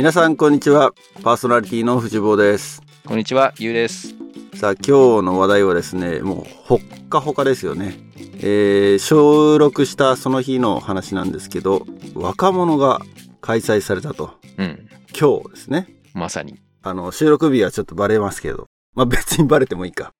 [0.00, 0.94] 皆さんこんにちは。
[1.22, 2.80] パーソナリティの藤坊です。
[3.04, 4.14] こんにちは、ゆうです。
[4.54, 7.98] さあ今日の話題はですねもうほっかほかですよね。
[8.38, 11.84] えー、収録したその日の話なんですけど
[12.14, 13.02] 若者が
[13.42, 14.30] 開催されたと。
[14.56, 14.88] うん。
[15.14, 15.86] 今日ですね。
[16.14, 16.58] まさに。
[16.82, 18.68] あの収録日はちょっとバレますけど。
[18.94, 20.14] まあ別にバレてもいいか。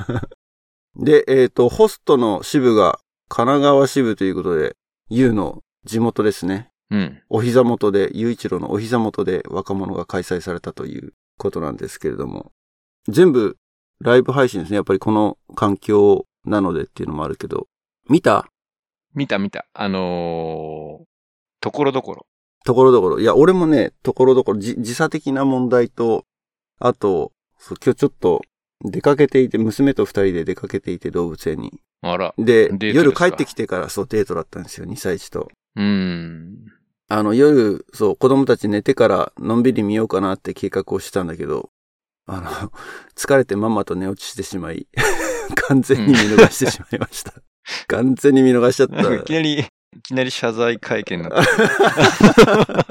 [0.96, 4.76] でえっ、とホストの支部が神奈川支部ということで
[5.10, 7.22] YOU の地元ですねうん。
[7.28, 12.52] お膝元で、雄一郎のお膝元で若者が開催されたということなんですけれども、
[13.08, 13.56] 全部
[14.00, 14.76] ライブ配信ですね。
[14.76, 17.66] やっぱりこの環境なのでっていうのもあるけど、
[18.08, 18.46] 見た？
[19.14, 19.66] 見た見た。
[19.74, 21.04] あのー、
[21.60, 22.26] ところどころ。
[22.64, 23.20] ところどころ。
[23.20, 26.24] いや、俺もね、ところどころ、じ時差的な問題と、
[26.78, 27.32] あと、
[27.68, 28.42] 今日ちょっと
[28.84, 31.80] 出かけていて、娘と二人で出かけていて動物園に。
[32.02, 32.34] あら。
[32.38, 33.28] で、夜か？
[33.30, 35.48] 帰ってきてからそうデートだったんですよ、2歳児と。
[35.78, 36.58] うーん。
[37.08, 41.70] あの、夜、そう、子供たち寝てからのんびり見ようかなって計画をしてたんだけど、
[42.26, 42.72] あの、
[43.16, 44.88] 疲れてまんまと寝落ちしてしまい、
[45.68, 47.32] 完全に見逃してしまいました。
[47.86, 49.24] 完全に見逃しちゃっなんかいた。
[49.24, 49.64] きなり、い
[50.02, 52.86] きなり謝罪会見になった。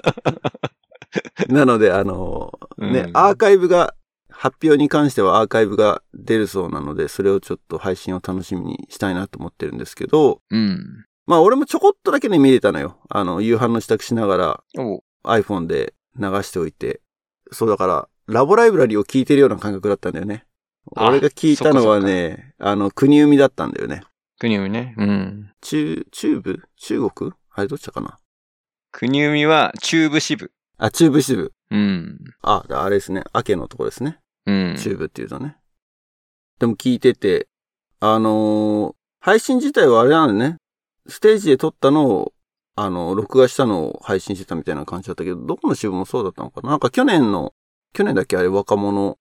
[1.54, 3.94] なので、あの、ね、うんアーカイブが、
[4.30, 11.06] 発表に関してはアーカイブが出るそうなので、それをちょっと配信を楽しみにしたいなと思ってるんですけど、うん。
[11.28, 13.00] まあ俺もちょこっとだけね見れたのよ。
[13.10, 17.02] あの、夕飯の支度しながらお iPhone で流しておいて。
[17.52, 20.46] そうだから、ラボライブラリを聞いてるような感覚だったんだよね。
[20.96, 24.04] あ俺が聞いたのはね、あの、国海だったんだよね。
[24.40, 24.96] 国海ね。
[24.98, 25.52] うん。
[25.62, 26.64] 中、中部？
[26.78, 27.32] 中国？
[27.52, 28.20] あれどっちだかな？
[28.92, 30.52] 国海は中部支部。
[30.78, 31.52] あ、中部支部。
[31.72, 32.20] うん。
[32.42, 33.24] あ、あれですね。
[33.34, 34.20] 明けのとこですね。
[34.46, 34.76] うん。
[34.78, 35.58] 中部っていうとね。
[36.60, 37.48] でも聞いてて、
[38.00, 40.58] あのー配信自体はあれなのね。
[41.08, 42.34] ステージで撮ったのを、
[42.76, 46.70] あの、録画したのを配信してたみたいな感じだったけど、どこの支部もそうだったのかな？
[46.70, 47.54] なんか去年の、
[47.94, 48.38] 去年だっけ？
[48.38, 49.18] あれ若者、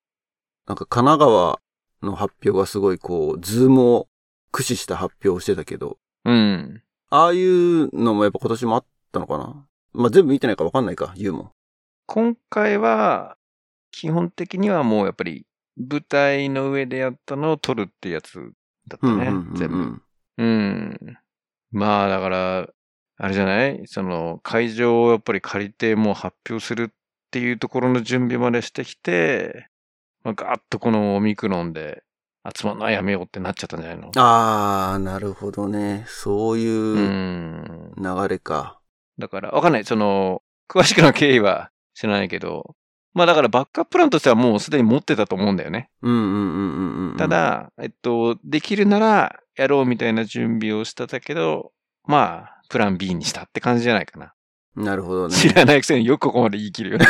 [0.67, 1.61] なんか神奈川
[2.03, 4.09] の発表がすごいこう、ズームを
[4.53, 6.83] 駆使した発表をしてたけど、うん。
[7.09, 9.67] ああいうのもやっぱ今年もあったのかな？
[9.95, 11.51] まあ、全部見てないかわかんないか、言うもん。
[12.07, 13.37] 今回は、
[13.91, 15.47] 基本的にはもうやっぱり、
[15.79, 18.53] 舞台の上でやったのを撮るってやつ
[18.89, 19.33] だったね。
[19.55, 20.03] 全部。
[20.39, 21.19] うん。
[21.77, 22.69] まあ、だから、
[23.19, 23.83] あれじゃない？
[23.87, 26.95] その、会場をやっぱり借りてもう発表するっ
[27.31, 29.69] ていうところの準備までしてきて、
[30.25, 32.03] まあ、ガーッとこのオミクロンで
[32.57, 34.11] 集まんのはやめようってなっちゃったんじゃないの？
[34.17, 36.05] ああ、なるほどね。
[36.09, 37.93] そういううん。
[37.99, 38.81] 流れか。
[39.19, 39.85] だから、わかんない。
[39.85, 42.75] その、詳しくの経緯は知らないけど、
[43.15, 45.91] まあだからバックアッププランとしてはもうすでに持ってたと思うんだよね。
[46.03, 47.17] うんうんうんうんうん。
[47.17, 51.73] た、だ、えっと、できるならやろうみたいな準備をしてたけど、
[52.05, 54.35] まあ、プラン B にしたって感じじゃないかな。
[54.77, 55.35] なるほどね。
[55.35, 57.07] 知らないくせによくここまで言い切るよね。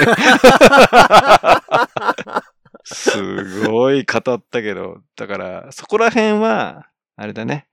[2.84, 7.66] すごい語ったけど、だから、そこら辺は、あれだね。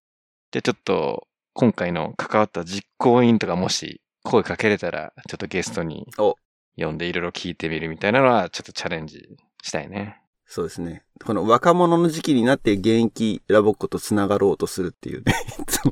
[0.51, 6.35] じゃあちょっと、今回の関わった実行委員とかもし声かけれたら、ちょっとゲストにお
[6.75, 9.21] 呼んでいろいろ聞いてみるみたいなのは、ちょっとチャレンジ
[9.61, 10.22] したいね。
[10.53, 11.01] そうですね。
[11.25, 15.33] この若者の時期になって現役ラボっ子と繋がろうとするっていうね。
[15.59, 15.91] いつも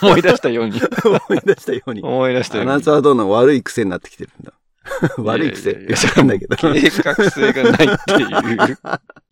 [0.00, 0.80] 思い出したように。
[1.04, 2.02] 思い出したように。
[2.02, 2.72] 思い出したように。
[2.72, 4.54] アナザードの悪い癖になってきてるんだ？
[5.18, 6.56] 悪い癖いやいやいやわかんないけど。
[6.56, 8.78] 計画性がないっていう。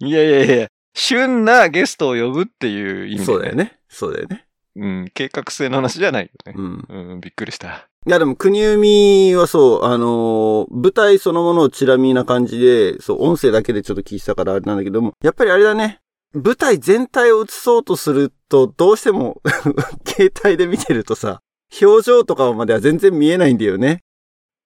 [0.01, 3.55] いやいやいや、旬なゲストを呼ぶっていう意味で、そうだよ。
[3.55, 3.79] ね。
[3.89, 4.45] そうだよね。
[4.77, 6.63] うん、計画性の話じゃないよねう。
[6.63, 6.87] ん。
[6.91, 7.89] うん、びっくりした。
[8.05, 16.01] いやでも国海はそう、あのー舞台そのものをチラ見な感じで、そう、音声だけでちょっと聞いてたからあれなんだけども、やっぱりあれだね。
[16.35, 19.41] 舞台全体を映そうとすると、どうしても、
[20.05, 21.43] 携帯で見てるとさ、
[21.81, 24.03] 表情とかまでは全然見えないんだよね。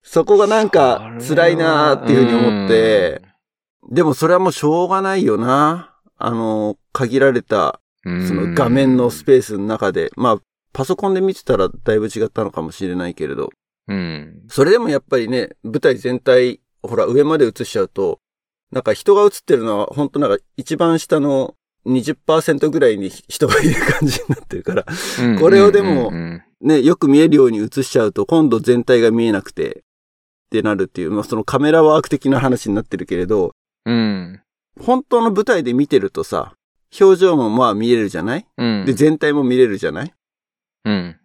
[0.02, 3.20] そこがなんか辛いなーっていうふうに思って、
[3.90, 5.92] でもそれはもうしょうがないよな。
[6.16, 10.38] あの、限られた、うん、その画面のスペースの中で、まあ、
[10.76, 13.48] パソコンで見てたらだいぶ違ったのかもしれないけれど、
[13.88, 14.42] うん。
[14.48, 18.18] それでもやっぱりね、舞台全体、ほら、上まで映しちゃうと、
[18.70, 21.54] なんか人が映ってるのは、本当なんか一番下の
[21.86, 24.84] 20%ぐらいに人がいる感じになってるから、
[25.20, 26.12] うんこれをでも
[26.60, 33.52] ね、よく見えるように映しちゃうと、今度全体が見えなくて、ってなるっていう、まあそのカメラワーク的な話になってるけれど、
[33.86, 34.42] うん。
[34.78, 36.52] 本当の舞台で見てるとさ、
[37.00, 38.46] 表情もまあ見えるじゃない？
[38.58, 38.84] うん。
[38.84, 40.12] で、全体も見れるじゃない？
[40.86, 41.16] うん。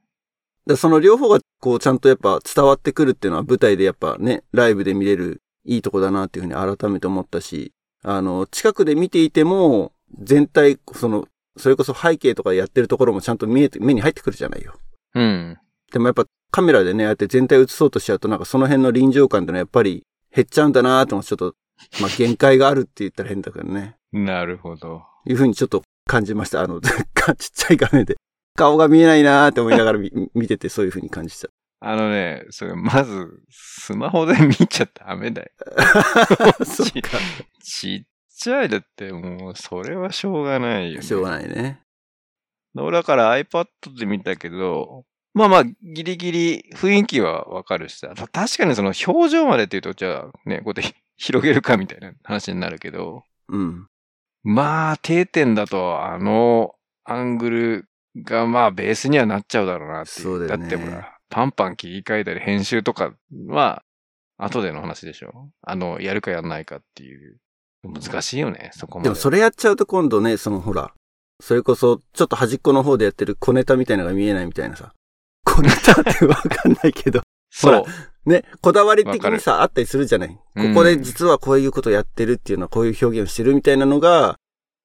[0.67, 7.71] だその両方がこうちゃんとやっぱ伝わってくるっていうのは舞台でやっぱね、ライブで見れるいいとこだなっていうふうに改めて思ったし、
[8.03, 11.27] あの、近くで見ていても、全体、その、
[11.57, 14.73] それこそ背景とかやってるところもちゃんと見えて、目に入ってくるじゃないよ。
[15.13, 15.57] うん。
[15.91, 20.03] でもやっぱカメラでね、ああやって全体映そうとしちゃうと、なんかその辺の臨場感ってのはやっぱり
[20.33, 21.55] 減っちゃうんだなと思って、ちょっと、
[22.01, 23.97] まあ限界があるって言ったら変だけどね。
[24.11, 25.03] なるほど。
[25.25, 26.61] いうふうにちょっと感じました。
[26.61, 26.95] あの、 ちっ
[27.53, 28.17] ちゃい画面で。
[28.56, 30.00] 顔が見えないなーって思いながら
[30.33, 31.53] 見てて、そういうふうに感じちゃう。
[31.83, 35.50] あのね、それ、まず、スマホで見ちゃダメだよ。
[36.63, 37.18] そっか。
[37.63, 38.07] ちっ
[38.38, 41.01] ちゃいだってもう、それはしょうがないよね。
[41.01, 41.81] しょうがないね。
[42.75, 43.65] だから iPad
[43.98, 48.13] で見たけど、まあまあ、ギリギリ雰囲気はわかるしさ。
[48.15, 53.24] 確かにその表情までっていうと、じゃあね、こうやって広げるかみたいな話になるけど。
[53.47, 53.88] うん。
[54.44, 56.75] まあ、定点だと、あの、
[57.06, 60.23] アングルがまあ、ベースにはなっちゃうだろうなっていう。
[60.23, 60.67] そうだよね。
[60.69, 63.13] だってほら、パンパン切り替えたり編集とか
[63.47, 63.83] は、
[64.37, 67.37] 後での話でしょあの、やるかやんないかっていう。
[67.83, 69.05] 難しいよね、そこまで。
[69.05, 70.93] でもそれやっちゃうと今度ね、そのほら、
[71.39, 74.93] それこそ、ちょっと端っこの方でやってる小ネタみたいなのが見えないみたいなさ。
[75.43, 77.21] 小ネタってわかんないけど。
[77.49, 78.29] そう。
[78.29, 80.29] ね、こだわり的にさ、あったりするじゃない。
[80.29, 80.39] こ
[80.75, 84.37] こで実はこういうことやってるっていうのはこういう表現をしてるみたいなのが、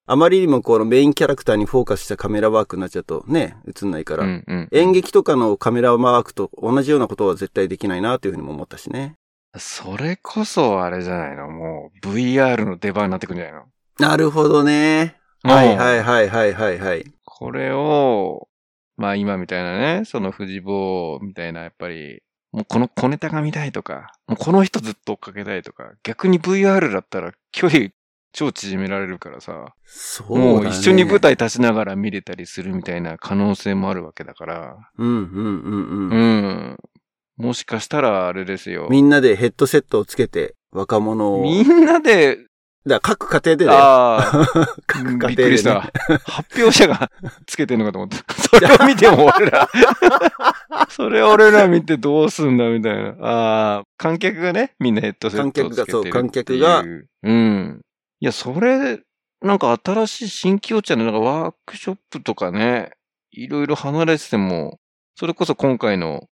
[0.09, 9.17] あまりにもこのメインキャラクターにフォーカスしたカメラワークになっちゃうとね、映んないから、うんうん、演劇とかのカメラワークと同じようなことは絶対できないなというふうにも思ったしね。
[9.59, 11.49] それこそあれじゃないの？
[11.49, 13.65] もう VR の出番になってくるんじゃないの？
[13.99, 15.17] なるほどね。
[15.43, 17.05] はいはいはいはいはいはい。
[17.25, 18.47] これを、
[18.97, 27.89] まあ今みたいなね、その富士坊みたいなやっぱり、もうこの小ネタが見たいとか、もうこの人ずっと追っかけたいとか、逆に VR だったら距離
[28.37, 29.75] 超縮められるからさ。
[29.87, 34.77] そう、ね、もう一緒に舞台立ちながら見れたりするみたいな可能性もあるわけだから。
[34.99, 36.11] うんうんうんうん。
[36.11, 36.17] う
[36.73, 36.77] ん。
[37.39, 38.89] もしかしたらあれですよ。
[38.91, 41.43] みんなでヘッドセットをつけて若者を。
[41.45, 42.39] みんなで、
[42.87, 43.79] だ各家庭でだよ。
[43.79, 44.47] ああ。
[44.87, 45.81] 各家庭で、ね、びっくりした。
[46.27, 47.11] 発表者が
[47.47, 48.19] つけてんのかと思った。
[48.37, 49.67] それを見ても俺ら。
[50.91, 53.15] それ俺ら見てどうすんだみたいな。
[53.23, 53.83] ああ。
[53.97, 57.05] 観客がね、みんなヘッドセットをつけてる観客が、そう、観客が。
[57.23, 57.81] うん。
[58.21, 59.01] いや、それ、
[59.43, 62.93] なんか新しい新境地のなんかワークショップとかね、
[63.31, 64.81] いろいろ離れてても、
[65.15, 66.29] それこそ今回の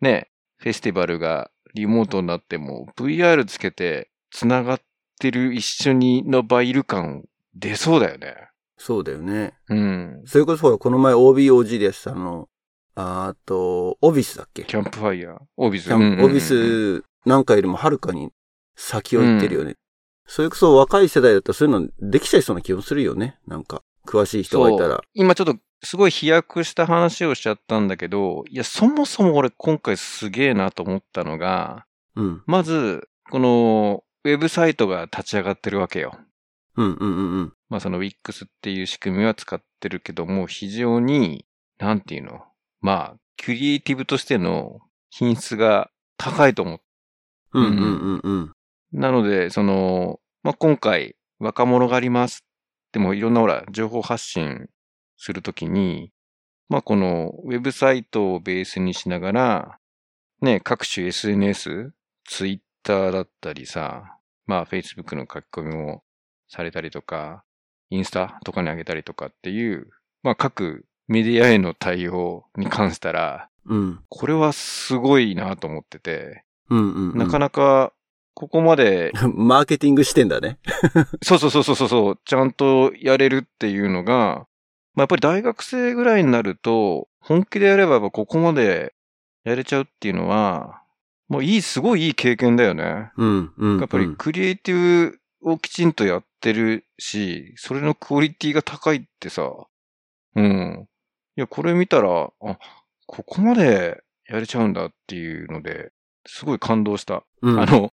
[0.00, 4.80] ね、フェスティバルがリモートになっても VR つけて繋がっ
[5.18, 8.34] てる一緒にのバイル感出そうだよね。
[8.76, 9.54] そうだよね。
[9.68, 10.22] うん。
[10.26, 12.48] それこそほら、この前 OBOG でしたの、
[12.94, 14.62] あと、オビスだっけ？
[14.62, 15.38] キャンプファイヤー。
[15.56, 15.92] オビス。
[15.92, 18.30] オビスなんかよりもはるかに
[18.76, 19.74] 先を行ってるよね。
[20.26, 23.38] それこそ若い世代だったらそういうのできちゃいそうな気もするよね。
[23.46, 25.00] なんか、詳しい人がいたら。
[25.14, 31.84] 今ちょっとすごい飛躍した話をしちゃったんだけど、いや、そもそも俺今回すげえなと思ったのが、
[32.16, 32.42] うん。
[32.46, 36.18] まず、この、ウェブサイトが立ち上がってるわけよ。
[36.76, 37.52] うんうんうんうん。
[37.68, 41.44] まあその Wix っていう仕組みは使ってるけども、非常に、
[41.78, 42.40] なんていうの？
[42.80, 44.80] まあ、クリエイティブとしての
[45.10, 46.80] 品質が高いと思う。
[47.52, 48.52] うんうんうんうん。
[48.94, 52.44] なので、その、まあ、今回、若者があります。
[52.92, 54.68] でもいろんなほら、情報発信
[55.16, 56.12] するときに、
[56.68, 59.78] まあ、このウェブサイトをベースにしながら、
[60.40, 61.92] ね、各種 SNS、
[62.24, 66.04] ツイッターだったりさ、まあ、Facebook の書き込みも
[66.48, 67.42] されたりとか、
[67.90, 69.90] インスタとかに上げたりとかっていう、
[70.22, 77.92] まあ、各メディアへの対応に関したら、うん、これはすごいなと思ってて、うんうん、うん、なかなか
[78.34, 79.12] ここまで。
[79.34, 80.58] マーケティングしてんだね。
[81.22, 84.46] そうそうそうそうそう、ちゃんとやれるっていうのが、
[84.94, 88.94] まあ、やっぱり大学生ぐらいになると、本気でやればここまで
[89.44, 90.82] やれちゃうっていうのは、
[91.28, 93.10] もういい、すごいいい経験だよね。
[93.16, 93.78] うん、うん。
[93.78, 99.50] やっぱりクリエイティブをきちんとやってるし、それのクオリティが高いってさ、
[100.36, 100.88] うん。
[101.36, 102.58] いや、これ見たら、あ、
[103.06, 105.92] ここまでやれちゃうんだっていうので、
[106.26, 107.24] すごい感動した。
[107.42, 107.92] うん、あの、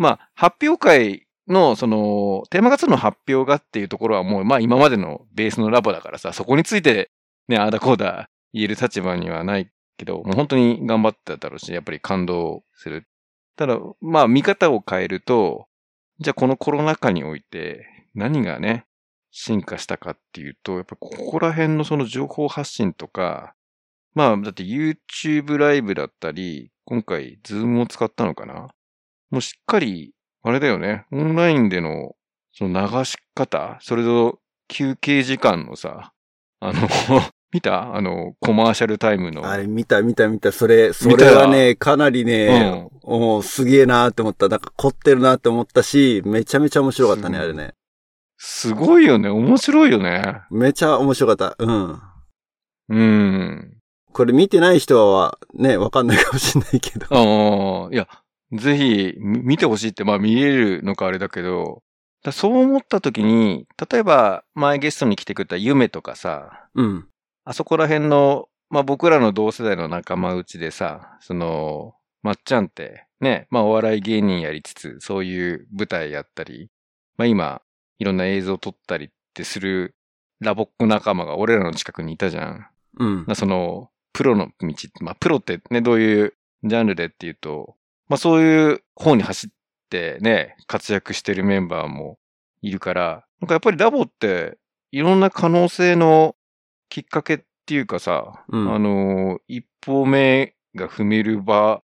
[0.00, 7.10] まあ、発表会の、その、テーマ活動の発表がっていうところはもう、まあ今までのベースのラボだからさ、そこについて、
[7.48, 13.06] ね、ああだこうだ言える立場にはないけど、もう本当に頑張ってただろうし、やっぱり感動する。
[13.56, 15.66] ただ、まあ見方を変えると、
[16.18, 18.86] じゃあこのコロナ禍において何がね、
[19.30, 23.54] 進化したかっていうと、やっぱここら辺のその情報発信とか、
[24.14, 28.68] まあだって YouTube ライブだったり、今回 Zoom を使ったのかな
[29.30, 32.14] もうしっかり、あれだよね、オンラインでの、
[32.52, 36.12] その流し方、それと休憩時間のさ、
[36.60, 36.80] あの
[37.52, 37.96] 見た？
[37.96, 39.48] あの、コマーシャルタイムの。
[39.50, 40.52] あれ、見た見た見た。
[40.52, 44.48] それ、それはね、かなりね、うん、すげえなーって思った。
[44.48, 47.74] なんか凝ってるなって思ったし、めちゃめちゃ面白かったね、あれね。
[48.36, 49.28] すごいよね。
[49.28, 50.42] 面白いよね。
[50.50, 51.56] めちゃ面白かった。
[51.58, 52.00] うん。
[52.88, 53.76] うん。
[54.12, 57.06] これ見てない人はね、わかんないかもしれないけど。
[57.10, 58.06] ああ、いや、
[58.52, 61.82] ぜひ、見てほしいって、まあ見えるのかあれだけど、
[62.22, 67.08] だそう思った時に、例えば前ゲストに来てくれた夢とかさ、うん。
[67.44, 76.70] あそこら辺の、まあ僕らの同世代の仲間内でさ、その、まっちゃんって、ね、まあお笑い芸人やりつつ、そういう舞台やったり、
[77.16, 77.62] まあ今、
[77.98, 79.94] いろんな映像を撮ったりってする
[80.40, 82.66] ラボック仲間が俺らの近くにいたじゃん。
[82.98, 83.26] うん。
[83.34, 87.76] その、プロの道、まあプロってね、どういうジャンルでっていうと、
[88.10, 89.50] まあそういう方に走っ
[89.88, 92.18] てね、活躍してるメンバーも
[92.60, 94.58] いるから、なんかやっぱりラボって
[94.90, 96.34] いろんな可能性の
[96.88, 101.82] きっかけっていうかさ、うん、あの、一歩目が踏める場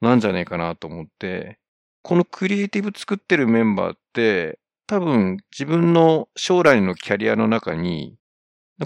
[0.00, 1.58] なんじゃねえかなと思って、
[2.02, 8.16] このクリエイティブ作ってるメンバーって、多分自分の将来のキャリアの中に、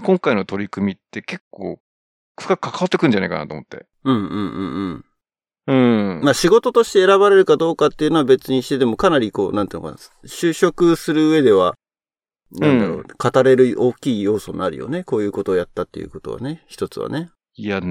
[0.01, 1.79] 今回の取り組みって結構
[2.41, 3.85] 深く関わってくんじゃないかなと思って。
[4.05, 5.05] うんうんうんうん。
[5.69, 6.21] うん。
[6.23, 11.75] まあ仕事として選ばれるかどうかっていうのは別にしてでもかなりこう、なんていうのかな、就職する上では、
[12.51, 15.03] なんだろう、うん、語れる大きい要素になるよね。
[15.03, 17.29] こういうことをやったっていうことはね、一つはね。
[17.55, 17.81] いや、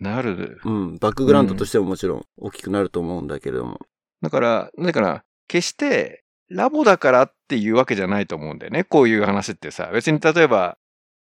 [0.00, 0.60] なる。
[0.64, 0.96] うん。
[0.98, 3.78] バックグラウンドとしてももちろん大きくなると思うんだけれども。
[4.20, 8.82] だから、だから、決してラボだからっていうわけじゃないと思うんだよね。
[8.82, 9.90] こういう話ってさ。
[9.92, 10.76] 別に例えば、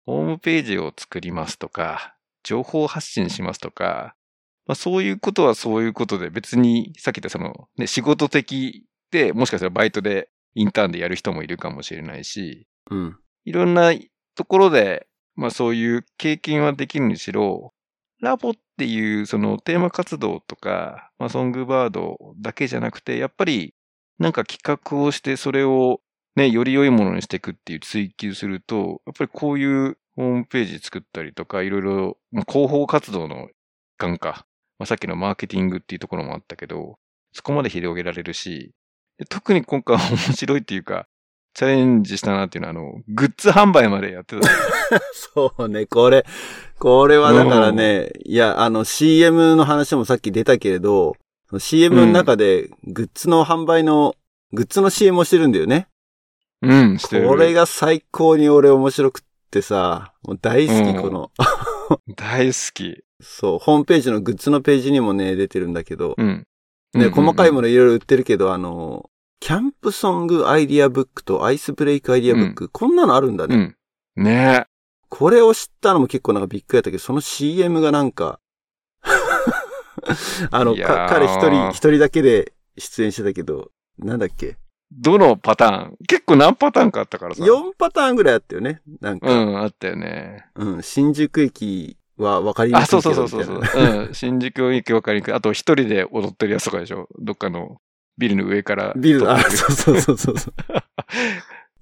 [0.06, 4.16] ホームページを作りますとか、情報発信しますとか、
[4.66, 13.18] まあそういうことはそういうことで別にさっき言ったその、ね、仕事的でもしかしたらバイトでインターンでやる人もいるかもしれないし、うん。
[13.46, 13.92] いろんな
[14.36, 17.74] ところで、まあそういう経験はできるにしろ、
[18.22, 23.74] ラボっていうそのテーマ活動とか、まあソングバードだけじゃなくて、やっぱり
[24.20, 26.02] なんか企画をしてそれを
[26.36, 32.18] ね、より良いものにしていくっていう追求すると、やっぱりこういうホームページ作ったりとか、いろいろ、
[32.48, 33.50] 広報活動の
[34.00, 34.46] 眼か。
[34.80, 36.98] まあ、さっきのマーケティングっていうところもあったけど、
[37.32, 38.72] そこまで広げられるし、
[39.30, 41.08] 特に今回面白いっていうか、
[41.54, 44.48] チャレンジしたなっていうのは、あの、グッズ販売までやってた。
[45.14, 46.26] そうね、これ、
[46.80, 51.16] これはだからね、いや、あの CM の話もさっき出たけれど、
[51.60, 54.16] CM の中でグッズの販売の、
[54.52, 55.88] グッズの CM をしてるんだよね。
[56.62, 57.28] うん、してる。
[57.28, 61.32] これが最高に俺面白くってさ、もう大好き、この。
[62.16, 63.04] 大好き。
[63.24, 66.16] そう、ホームページのグッズのページにもね、出てるんだけど。
[66.18, 66.46] うん。
[66.94, 73.76] ね、細かいものいろいろ売ってるけど、あの、キャンプソングアイディアブックとアイスブレイクアイディアブック、うん、こんなのあるんだね。
[74.16, 74.24] うん。
[74.24, 74.66] ね
[75.10, 78.40] これを知ったのも結構なんかびっくりだったけど、その CM がなんか
[80.52, 84.58] あの、彼一人、一人だけで出演してたけど、なんだっけ？
[84.92, 85.98] どのパターン？
[86.08, 87.44] 結構何パターンかあったからさ。
[87.44, 88.82] 4パターンぐらいあったよね。
[89.02, 89.32] なんか。
[89.32, 90.46] うん、あったよね。
[90.56, 93.62] うん、新宿駅は分かりにくいあ、そうそうそうそうそう。
[93.84, 95.34] うん、 新宿駅分かりにくい。
[95.34, 97.08] あと一人で踊ってるやつとかでしょ？
[97.20, 97.78] どっかの
[98.18, 98.94] ビルの上から。
[98.96, 100.54] ビル、あ、そうそうそうそう。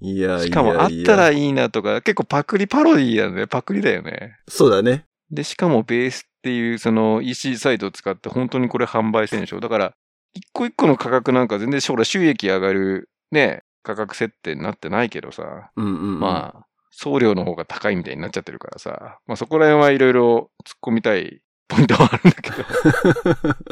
[0.00, 3.46] いやいやしかもあったらいいなとか、結構パクリパロディだね。
[3.46, 4.36] パクリだよね。
[4.48, 5.04] そうだね。
[5.30, 9.60] で、しかもベースっていうその EC サイトを使って本当にこれ販売してるんでしょ？
[9.60, 9.94] だから、
[10.34, 15.70] 一個一個の価格なんか全然将来収益上がるね、価格設定になってないけどさ。
[15.76, 19.18] うんうん、うん、まあ、送料の方が高いみたいになっちゃってるからさ。
[19.26, 22.56] まあそこら辺はいろいろ突っ込みたいポイントはあるんだけど。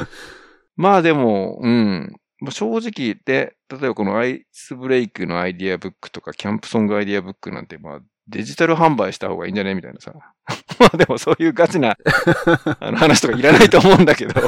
[0.75, 2.15] まあでも、うん。
[2.49, 10.13] 正直で、例えばこのアイスブレイクのアイディアブックとか、キャンプソングアイディアブックなんて、まあ、デジタル販売した方がいいんじゃねみたいなさ。
[10.79, 11.95] まあでもそういうガチな
[12.79, 14.41] あの話とかいらないと思うんだけど。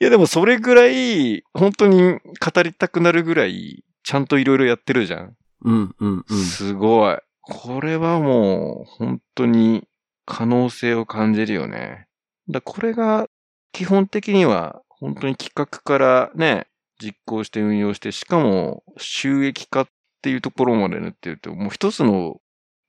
[0.00, 5.36] いやでもそれぐらい、本当に語りたくなるぐらい、ちゃんといろいろやってるじゃん。
[5.64, 6.38] うんうんうん。
[6.44, 7.18] すごい。
[7.46, 9.86] これはもう、本当に
[10.24, 12.06] 可能性を感じるよね。
[12.48, 13.28] だこれが、
[13.72, 16.66] 基本的には、本当に企画からね、
[17.02, 19.88] 実行して運用して、しかも収益化っ
[20.22, 22.40] ていうところまでねっていうと、もう一つの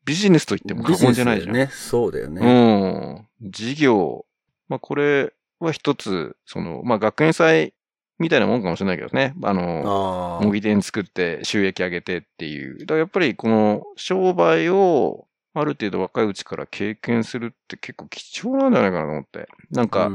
[0.06, 1.56] ビジネスと言っても過言じゃないじゃん。
[1.56, 1.68] ね。
[1.72, 3.28] そうだよね。
[3.42, 3.52] うん。
[3.52, 4.26] 事業。
[4.70, 7.74] まあ、これは一つ、その、まあ、学園祭
[8.18, 9.34] みたいなもんかもしれないけどね。
[9.44, 12.80] あの、模擬店作って収益上げてっていう。
[12.80, 19.48] だからやっぱりこの商売をある程度若いうちから経験するって結構貴重なんじゃないかなと思って。
[19.72, 20.10] なんか、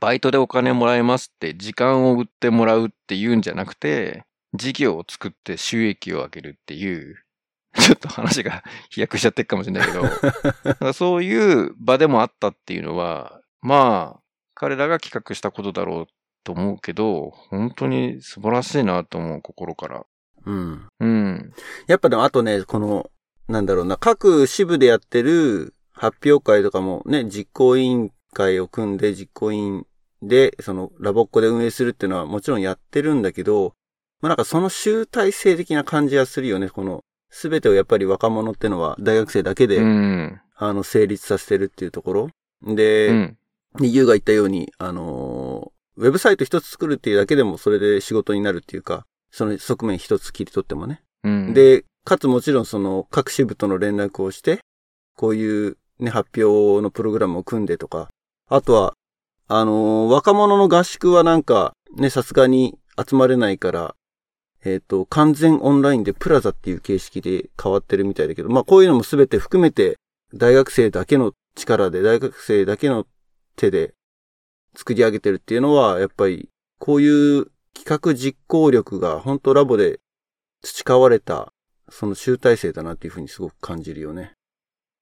[0.00, 4.24] バイトでお金もらえますって時間を売ってもらうっていうんじゃなくて、
[4.54, 7.16] 事業を作って収益を上げるっていう、
[7.78, 9.92] ちょっと話が飛躍しちゃってるかもしれないけ
[10.82, 14.20] ど、 そういう場でもあったっていうのは、まあ、
[14.54, 16.06] 彼らが企画したことだろう
[16.44, 20.04] と思うけど、本当に素晴らしいなと思う、心から。
[20.46, 20.88] うん。
[21.00, 21.52] うん。
[21.86, 23.10] やっぱでもあとね、この、
[23.48, 29.86] なんだろうな、各支部でやってる発表会とかもね、実行委員会を組んで実行委員
[30.22, 33.74] で、そのラボっ子で運営するっていうのはもちろんやってるんだけど、
[34.20, 36.68] まあなんかその集大成的な感じがするよね。
[36.68, 42.30] この、すべてをやっぱり若者ってのは大学生だけで、うん、あの、成立させてるっていうところ。
[42.62, 43.38] で、うん、
[43.80, 45.29] ユーが言ったように、あのー、
[46.00, 51.02] ウェブサイト一つ作るっていうだけでもそれで仕事になるっていうか、その側面一つ切り取ってもね。
[51.24, 54.60] うん、で、かつもちろんその各支部との連絡をして、
[55.14, 58.08] こういうね、発表のプログラムを組んでとか、
[58.48, 58.94] あとは、
[59.46, 63.94] あのー、若者の合宿はなんか、ね、さすがに集まれないから、
[64.64, 69.96] えっ、ー、と、完全オンラインでプラザっていう形式で変わってるみたいだけど、まあこういうのもすべて含めて、
[70.32, 73.06] 大学生だけの力で、大学生だけの
[73.56, 73.92] 手で
[74.76, 76.48] 作り上げてるっていうのは、やっぱり、
[76.78, 80.00] こういう企画実行力が本当ラボで
[80.62, 81.52] 培われた、
[81.88, 84.34] その集大成だなっていうふうにすごく感じるよね。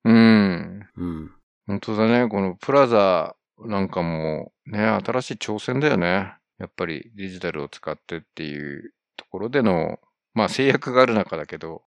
[0.05, 0.89] うん。
[0.97, 1.33] うん。
[1.67, 2.29] 本当だね。
[2.29, 6.35] このプラザなんかもね、新しい挑戦だよね。
[6.59, 9.99] やっぱりデジタルを使ってっていうところでの、
[10.35, 11.83] まあ制約がある中だけど、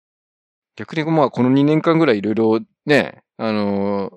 [0.75, 4.11] 逆にまあこの2年間ぐらいいろいろね、あの、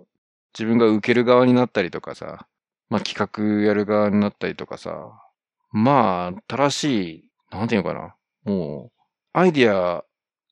[0.59, 2.47] 自分が受ける側になったりとかさ、
[2.93, 4.93] まあ企画やる側になったりとかさ、
[5.71, 9.01] まあ新しい、なんていうのかな、もう、
[9.33, 10.05] アイディア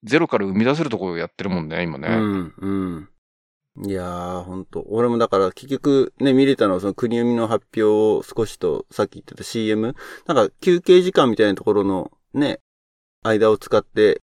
[0.05, 2.09] ゼロから生み出せるところをやってるもんね、今ね。
[2.09, 2.55] うん、
[3.77, 3.87] うん。
[3.87, 4.87] いやー、ほんと。
[4.89, 9.95] 俺もだから結局ね、見れたのはその国読みの発表を少しと、さっき言ってた CM?
[10.27, 12.61] なんか休憩時間みたいなところのね、
[13.23, 14.23] 間を使って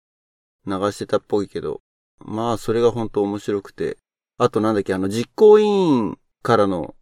[0.65, 1.81] 流してたっぽいけど、
[2.19, 3.97] まあそれが本当面白くて。
[4.37, 6.95] あとなんだっけ、あの実行委員からの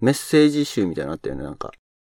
[0.00, 1.72] メッセージ集みたいなのあったよね、なんか。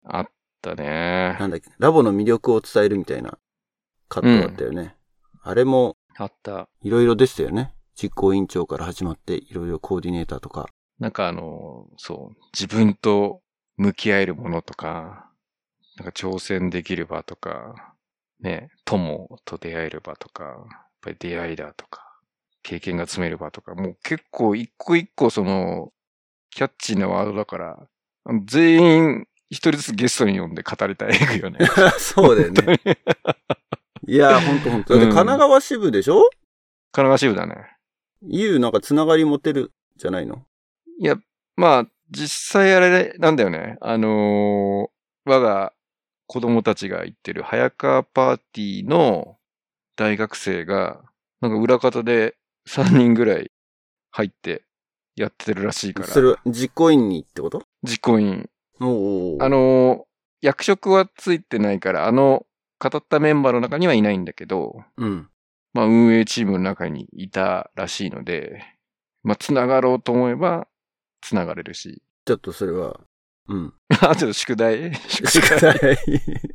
[0.04, 0.26] あっ
[0.62, 1.36] たね。
[1.38, 3.38] なんだっけ、ラボの魅力を伝えるみたいな
[4.08, 4.96] カットだったよね。
[5.44, 6.68] うん、あれも、あった。
[6.82, 7.74] いろいろでしたよね。
[7.94, 10.68] 実行委員長から始まって、いろいろコーディネーターとか。
[10.98, 13.40] なんかあの、そう、自分と
[13.76, 15.30] 向き合えるものとか、
[15.96, 17.94] なんか挑戦できる場とか、
[18.40, 20.56] ね、友と出会える場とか、やっ
[21.00, 22.02] ぱり出会いだとか、
[22.62, 25.92] 経験が詰める場とか、もう結構一個一個その、
[26.50, 27.88] キャッチーなワードだから、
[28.44, 31.58] 全員一人ずつゲストに呼んで語りたいよね。
[31.98, 32.80] そうだよね。
[34.06, 34.94] いや、ほんとほんと。
[34.94, 36.28] 神奈川支部でしょ？
[36.92, 37.76] 神奈川支部だね。
[38.22, 40.44] ゆうなんかつながり持てるじゃないの？
[40.98, 41.16] いや、
[41.56, 43.76] まあ、実際あれなんだよね。
[43.80, 45.72] あのー、我が
[46.26, 49.36] 子供たちが行ってる早川パーティーの
[49.96, 51.00] 大学生が、
[51.40, 52.36] なんか裏方で
[52.68, 53.50] 3人ぐらい
[54.10, 54.64] 入って
[55.20, 56.08] やってるらしいから。
[56.08, 57.62] それは実行委員にってこと？
[57.82, 58.48] 実行委員。
[58.80, 62.46] おあのー、役職はついてないから、あの、
[62.78, 65.28] 語ったメンバーの中にはいないんだけど、うん。
[65.74, 68.64] まあ運営チームの中にいたらしいので、
[69.22, 70.66] まあ繋がろうと思えば
[71.20, 72.02] 繋がれるし。
[72.24, 73.00] ちょっとそれは、
[73.48, 73.74] うん。
[74.00, 75.98] あ、ちょっと宿題宿題。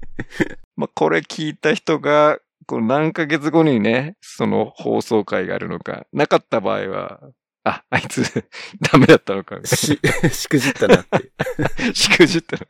[0.76, 7.22] まあこれ聞いた人が、この何ヶ月後にね、その放送会があるのか、なかった場合は、
[7.66, 8.22] あ、あいつ
[8.92, 9.60] ダメだったのか。
[9.66, 10.00] し、
[10.32, 11.32] しくじったなって。
[11.94, 12.68] しくじったな。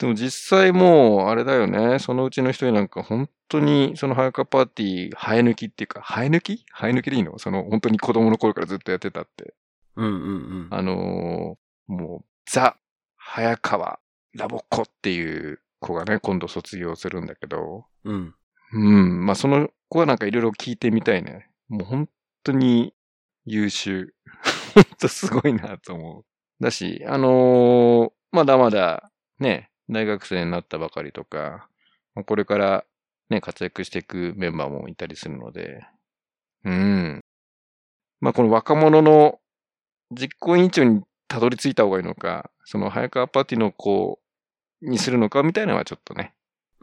[0.00, 2.00] でも実際もう、あれだよね。
[2.00, 6.66] そのうちの一人なんか本当に、その早川パーティー、生え抜きっていうか、生え抜き？
[6.68, 7.38] 生え抜きでいいの？
[7.38, 9.54] その本当に子供の頃からずっとやってたって。
[9.94, 10.18] うんうんう
[10.64, 10.68] ん。
[10.72, 12.76] あのー、もう、ザ、
[13.14, 14.00] 早川、
[14.34, 17.86] ラボっ子っていう子がね、今度卒業するんだけど。
[18.02, 18.34] うん。
[18.72, 19.26] うん。
[19.26, 21.50] まあその子はなんかいろいろ聞いてみたいね。
[21.68, 22.08] もう本
[22.42, 22.93] 当に
[23.44, 24.14] 優秀。
[24.74, 26.24] 本当すごいなと思う。
[26.62, 31.68] だし、あのー、まだまだね、大学生になったばかりとか、
[32.26, 32.84] これから
[33.30, 35.84] ね、活躍していくメンバーもいたりするので、
[36.64, 37.20] うん。
[38.20, 39.38] まあ、この若者の
[40.10, 44.18] 実行委員長にたどり着いた方がいいのか、その早川パーティーの子
[44.82, 46.33] にするのかみたいなのはちょっとね、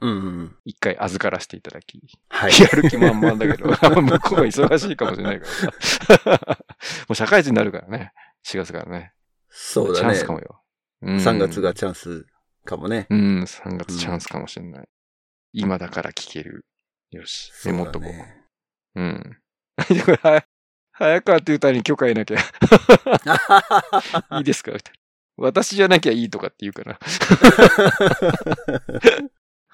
[0.01, 0.55] うんうん。
[0.65, 2.01] 一回預からせていただき。
[2.29, 2.51] はい。
[2.59, 3.69] やる気満々だけど、
[4.01, 5.51] 向こうが忙しいかもしれないから
[6.37, 6.57] さ。
[7.07, 8.11] もう社会人になるからね。
[8.45, 9.13] 4月からね。
[9.49, 9.99] そうだね。
[9.99, 10.63] チャンスかもよ。
[11.03, 12.25] うん、3月がチャンス
[12.65, 13.07] かもね。
[13.09, 14.81] うん、3月チャンスかもしれない。
[14.81, 14.87] うん、
[15.53, 16.65] 今だから聞ける。
[17.11, 18.07] よし、メモっとこ
[18.95, 19.01] う。
[19.01, 19.37] うん。
[20.93, 22.39] 早川って歌に許可得なきゃ。
[24.37, 24.71] いいですか？
[25.37, 26.99] 私じゃなきゃいいとかって言うから。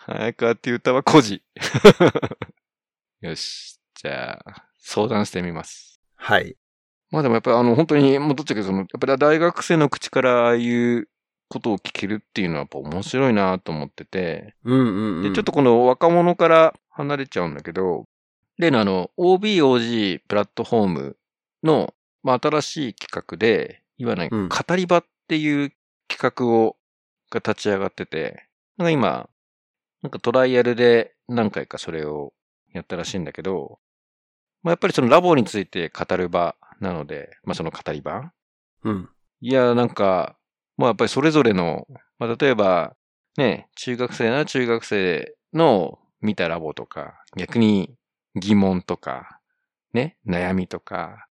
[0.08, 1.44] 早川って歌は孤児。
[3.20, 3.78] よし。
[3.94, 6.00] じゃあ、相談してみます。
[6.16, 6.56] はい。
[7.12, 11.10] まあでもやっぱりあの本当に、もうどっちかその、やっぱり大学生の口からああいう
[11.50, 18.06] ことを聞けるっていうのはやっぱ面白いなと思ってて、うんうんうん、で、ちょっとこの若者から離れちゃうんだけど、
[18.58, 21.18] 例のあの、OBOG プラットフォーム
[21.64, 21.94] の、
[22.24, 25.74] まあ、新しい企画で、いわゆる語り場っていう
[26.08, 26.78] 企画を、
[27.30, 29.30] が立ち上がってて、なんか今、
[30.04, 32.34] なんかトライアルで何回かそれを
[32.74, 33.80] やったらしいんだけど、
[34.64, 38.32] まあ、やっぱりそのラボについて語る場なので、まあその語り場
[38.84, 39.10] うん。
[39.42, 40.36] いや、なんか、
[40.78, 41.88] まあやっぱりそれぞれの、
[42.20, 42.96] まあ例えば、
[43.38, 47.96] ね、中学生な中学生の見たラボとか、逆に
[48.36, 49.40] 疑問とか、
[49.94, 51.28] ね、悩みとか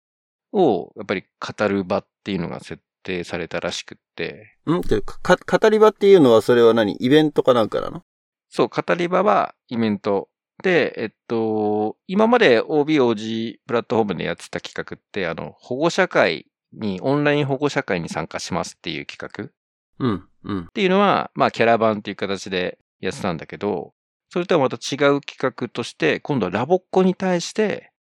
[0.53, 4.57] を、やっぱり語る場っていうのが設定されたらしくって。
[4.67, 4.79] ん？
[4.79, 6.97] ってか、語り場っていうのはそれは何？
[6.97, 8.03] イベントかなんかなの？
[8.51, 10.29] そう、語り場はイベント。
[10.63, 19.53] で、えっと、今まで OBOG プラットフォームでやってた企画って、あの、保護者会に、オンライン保護者会に参加しますっていう企
[19.99, 20.07] 画。
[20.07, 20.61] うん、うん。
[20.65, 23.95] っていうのは、まあ、キャラバンっていう形でやってたんだけど、
[24.29, 27.93] それとはまた違う企画として、今度はラボっ子に対して、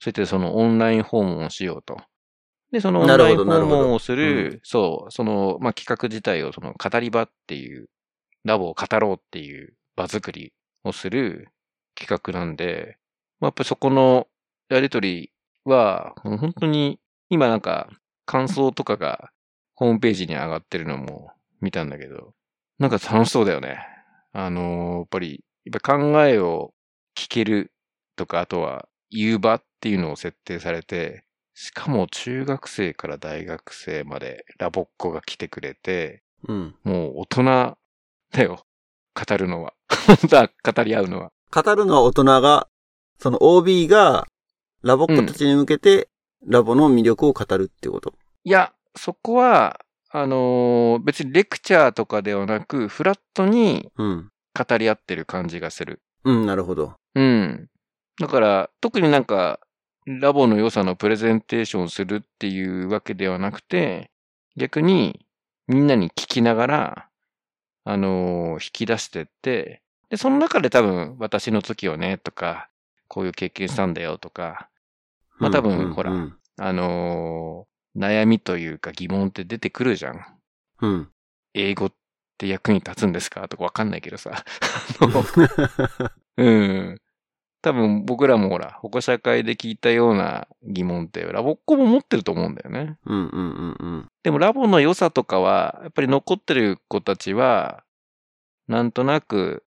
[0.00, 1.96] そうやってそのオンライン訪問をしようと。
[2.72, 7.88] で、そのオンライン訪問をする、うん、そう、その、まあ、企画自体をその語り場っていう、
[8.44, 10.52] ラボを語ろうっていう場作り
[10.84, 11.48] をする
[11.94, 12.98] 企画なんで、
[13.40, 14.26] まあ、やっぱりそこの
[14.68, 15.32] やりとり
[15.64, 17.88] は、もう本当に今なんか
[18.26, 19.30] 感想とかが
[19.74, 22.34] ホームページに上がってるのも見たんだけど、
[22.78, 23.78] なんか楽しそうだよね。
[24.32, 26.72] あのー、やっぱり、やっぱ考えを
[27.16, 27.72] 聞ける
[28.16, 31.24] とか、あとは言う場っていうのを設定されて、
[31.54, 37.42] しかも中学生から大学生までラボっ子が来てくれて、うん、もう大人
[38.32, 38.64] だよ。
[39.14, 39.74] 語るのは。
[40.64, 41.30] 語り合うのは。
[41.50, 42.68] 語るのは大人が、
[43.18, 44.26] その OB が
[44.82, 46.08] ラボっ子たちに向けて、
[46.46, 56.02] ラボの魅力を語るってこと、いや、そこは、あのー、別にレクチャーとかではなく、フラットに語り合ってる感じがする。
[56.24, 56.94] うん、うん、なるほど。
[57.14, 57.68] うん。
[58.18, 59.60] だから、特になんか、
[60.06, 64.10] ラボの良さのプレゼンテーションをするっていうわけではなくて、
[64.56, 65.24] 逆に
[65.68, 67.08] みんなに聞きながら、
[67.84, 69.81] あのー、引き出してって、
[70.12, 72.68] で、その中で多分、私の時はね、とか、
[73.08, 74.68] こういう経験したんだよとか、
[75.38, 76.12] まあ多分、ほら、
[76.58, 80.22] あのー、悩みというか疑問って出てくるじゃん。
[80.82, 81.08] うん。
[81.54, 81.92] 英語っ
[82.36, 84.44] て役に立つんですかとかわかんないけどさ。
[86.36, 87.00] うん。
[87.62, 92.98] 多分僕らもほら、保護者会で聞いたような疑問ってラボっ子も持ってると思うんだよね。
[93.06, 94.08] うんうんうんうん。
[94.22, 97.82] でもラボの良さとかは、やっぱり残ってる子たちは、
[98.68, 99.64] なんとなく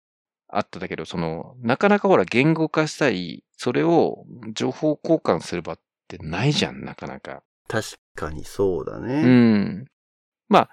[0.52, 7.44] あっただけど、その、なかなかほら言語化したい、それを情報交換する場ってないじゃん、なかなか。
[7.68, 9.22] 確かにそうだね。
[9.24, 9.86] うん。
[10.50, 10.70] まあ、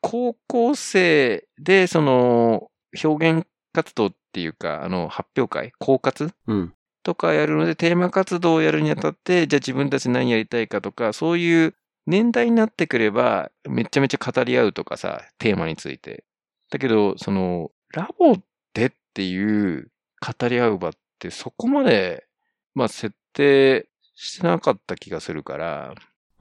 [0.00, 2.70] 高校生で、その、
[3.02, 6.74] 表現活動っていうか、あの、発表会、考察うん。
[7.02, 11.74] とかやるので、テーマ活動をやるにあたって、じゃあ自分たち何やりたいかとか、そういう
[12.06, 16.24] 年代になってくれば、めちゃめちゃ語り合うとかさ、テーマについて。
[16.70, 18.36] だけど、その、ラボ
[18.74, 22.26] でっていう語り合う場ってそこまで、
[22.74, 25.94] まあ、設定してなかった気がするから。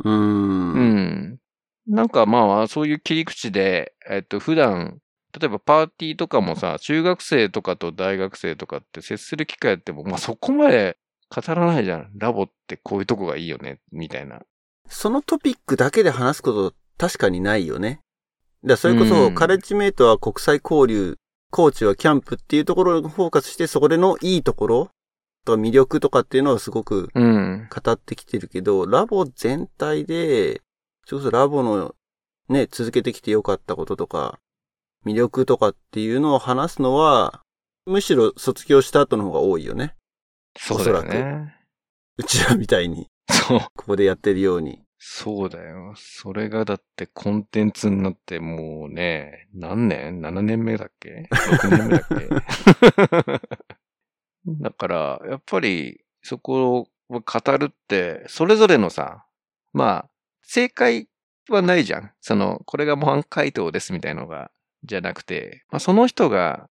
[0.04, 0.74] うーん。
[0.74, 1.40] うん。
[1.88, 5.00] なんかまあ、そういう切り口で、えっと、普段、
[5.40, 10.98] 例えばパーティーとかもさ、中学生とかと大学生とかって接する機会あっても、まあそこまで
[11.30, 12.12] 語らないじゃん。
[12.16, 14.42] ラボってこういうとこがいいよね、みたいな。
[14.88, 18.02] そのトピックだけで話すこと確かにないよね。
[18.64, 21.18] だそれこそ、カレッジメイトは国際交流、
[21.54, 24.90] コーチはキャンプっていうところをフォーカスして、そこでのいいところ
[25.46, 30.62] と魅力とかっていうのはすごく語ってきてるけど、ラボ全体で、
[31.06, 31.94] それこそラボの
[32.50, 34.40] ね、続けてきてよかったこととか、
[35.06, 37.42] 魅力とかっていうのを話すのは、
[37.86, 39.96] むしろ卒業した後の方が多いよね。
[40.58, 41.56] そうだよね。
[42.18, 43.08] うちらみたいに。
[43.30, 43.60] そう。
[43.76, 44.83] ここでやってるように。
[45.06, 45.94] そうだよ。
[45.98, 53.50] それがだってコンテンツになってもうね、何年 ?7 年目だっけ ?6 年目だっけ？
[54.64, 59.26] だから、やっぱりそこを語るって、それぞれのさ、
[59.74, 60.10] まあ、
[60.42, 61.10] 正解
[61.50, 62.12] はないじゃん。
[62.22, 64.52] その、これが模範回答ですみたいのが
[64.86, 66.70] じゃなくて、まあ、その人が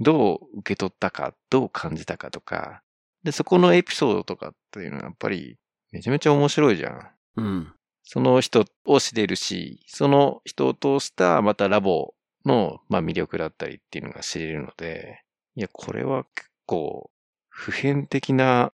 [0.00, 2.82] どう受け取ったか、どう感じたかとか、
[3.24, 5.58] で、そこのエピソードとかっていうのはやっぱり
[5.92, 7.10] めちゃめちゃ面白いじゃん。
[7.38, 7.72] うん。
[8.02, 15.22] その人を知れるし、その人を通したまたラボの、まあ、魅力だったりっていうのが知れるので、
[15.54, 17.10] いや、これは結構
[17.48, 18.72] 普遍的な、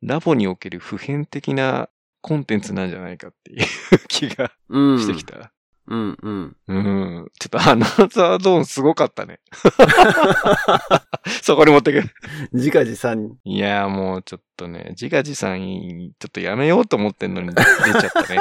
[0.00, 1.88] ラボにおける普遍的な
[2.20, 3.66] コンテンツなんじゃないかっていう
[4.08, 5.52] 気がしてきた。
[5.88, 6.56] うんうん。
[6.68, 6.74] う
[7.22, 7.30] ん。
[7.38, 9.40] ちょっとアナザードーンすごかったね。
[11.42, 12.10] そこに持ってくる。
[12.52, 13.56] 自画自賛に。
[13.56, 18.40] いやーもうちょっとね、自画自賛、ちょっとやめようと思ってんのに出ちゃったね。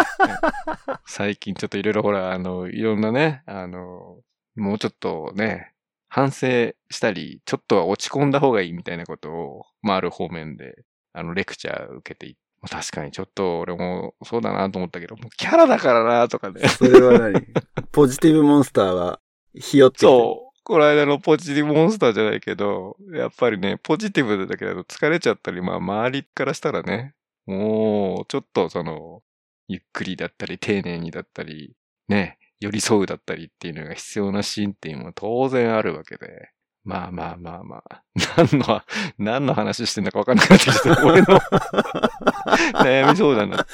[1.08, 4.20] 最近ちょっといろいろほら、あの、いろんなね、あの、
[4.56, 5.74] もうちょっとね、
[6.10, 10.84] 反省したり、ちょっとは落ち込んだ方がいいみたいなことを、まあある方面で、
[11.14, 12.36] あの、レクチャー受けてい
[12.70, 16.68] 確かにちょっと俺もそうだなと思ったけど、もうキャラだからなとかね。
[16.68, 17.46] それは何
[17.92, 19.20] ポジティブモンスターは、
[19.54, 20.60] ひよってそう。
[20.64, 27.14] この間のポジティブモンスターじゃないけど、やっぱりね、ポジティブだけど疲れちゃったり、まあ周りからしたらね、
[27.46, 29.22] もうちょっとその、
[29.68, 31.76] ゆっくりだったり、丁寧にだったり、
[32.10, 36.50] ね、寄り添うだったりっていうのが必要なシーンっていうのは当然あるわけで。
[36.88, 38.04] まあまあまあまあ。
[38.38, 38.82] 何の、
[39.18, 41.06] 何の話してんだかわかんなくなってきた。
[41.06, 41.28] 俺の
[42.80, 43.68] 悩み相談だ。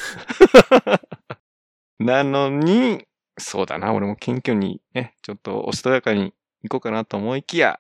[2.00, 3.06] なのに、
[3.38, 7.80] そうだな、俺も謙虚にね、ちょっとおしとやかに行こうかなと思いきや、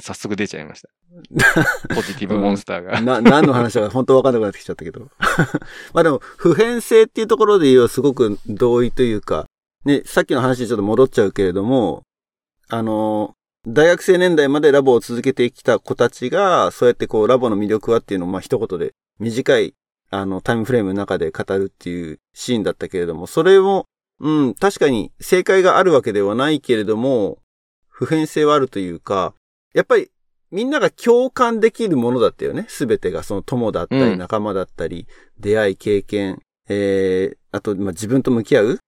[0.00, 0.88] 早速出ちゃいました。
[1.94, 3.02] ポジティブモンスターが。
[3.02, 5.10] な、何の話だか本当わかんなくなってきちゃったけど。
[5.92, 9.44] まあでも、普遍性っていうところで言えばすごく同意というか、
[9.84, 12.02] ね、さっきの話にちょっと戻っちゃうけれども、
[12.68, 13.34] あの、
[13.66, 19.74] 大学生年代までラボを続けてきた子たちが、そうやってこう、ラボの魅力はっていうのを、まあ一言で、短い、
[20.10, 23.84] あの、タイムフレームの中で語るっていうシーンだったけれども、それも、
[24.18, 27.38] うん、確かに正解があるわけではないけれども、
[27.88, 29.34] 普遍性はあるというか、
[29.74, 30.10] やっぱり
[30.50, 32.66] みんなが共感できるものだったよね。
[32.68, 35.06] すべてが、その友だったり、うん仲間だったり、
[35.38, 38.78] 出会い、経験、えー、あと、まあ、自分と向き合う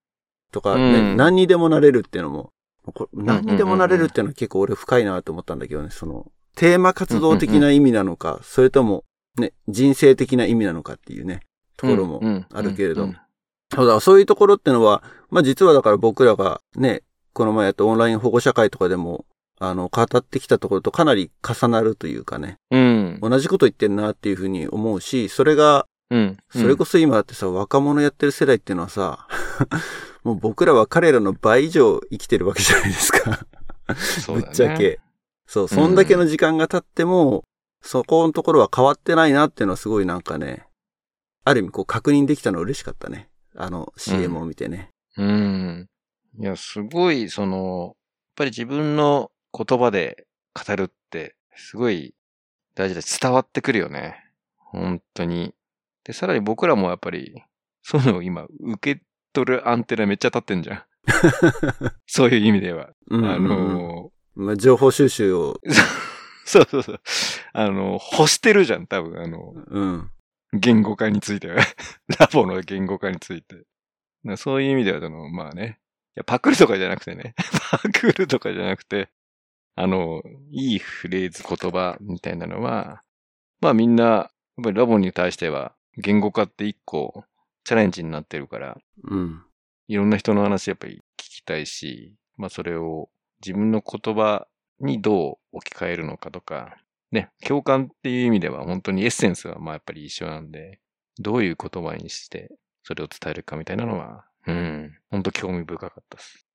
[0.50, 2.50] とか、ねうん何にでもなれるっていうのも、
[2.84, 9.04] これん何にでもなれるっていうのは結構俺深いなと思ったんだけどね、その、テーマ活動的な意味なのか、それとも、
[9.38, 11.40] ね、人生的な意味なのかっていうね、
[11.76, 13.14] ところもあるけれども。
[13.74, 19.24] そうだ、そういうところってのは、まあ実はだから僕らがね、この前やったオンライン保護者会とかでも、
[19.58, 23.18] あの、語ってきたところとかなり重なるというかね、うん。
[23.22, 26.36] 同じこと言ってんなっていうふうに思うし、それが、うん。
[26.50, 29.26] それこそ今だってさ、若者やってる世代っていうのはさ、
[30.24, 33.46] もう僕らは彼らの倍以上生きてるわけじゃないですか。
[33.94, 35.00] そぶっちゃけ。。
[35.46, 37.44] そう、そんだけの時間が経っても、
[37.82, 40.66] そこのところは変わってないなっていうのはすごいなんかね、
[41.44, 43.28] ある意味こう確認できたの嬉しかったね。
[43.54, 44.90] あの CM を見てね。
[45.16, 45.88] うん。
[46.38, 47.94] いや、すごい、その、やっ
[48.36, 52.14] ぱり自分の言葉で語るって、すごい
[52.74, 54.16] 大事で伝わってくるよね。
[54.56, 55.54] 本当に。
[56.04, 57.42] で、さらに僕らもやっぱり、
[57.82, 59.02] そういうのを今、受け
[59.64, 60.82] アンテナめっちゃ立ってんじゃん。
[62.06, 62.90] そういう意味では。
[63.10, 65.58] うんあの、まあ、情報収集を、
[66.44, 67.00] そうそうそう。
[67.52, 70.10] あの、欲してるじゃん、多分、あの、うん。
[70.52, 71.56] 言語化については。
[72.18, 73.64] ラボの言語化について。
[74.24, 75.78] なそういう意味では、その、まあね。
[76.14, 77.34] いや、パクるとかじゃなくてね。
[77.70, 79.10] パクるとかじゃなくて、
[79.74, 83.02] あの、いいフレーズ言葉みたいなのは、
[83.60, 84.20] まあみんな、や
[84.60, 87.24] っぱりラボに対しては、言語化って一個、
[87.64, 89.42] チャレンジになってるから、うん。
[89.88, 93.10] いろんな人の話やっぱり聞きたいし、まあそれを
[93.44, 94.46] 自分の言葉
[94.80, 96.76] にどう置き換えるのかとか、
[97.10, 100.80] ね、共感っていう意味では本当にエッセンスはまあやっぱり一緒なんで、
[101.18, 102.50] どういう言葉にして
[102.82, 106.46] それを伝えるかみたいなのは、うん、本当興味深かったです。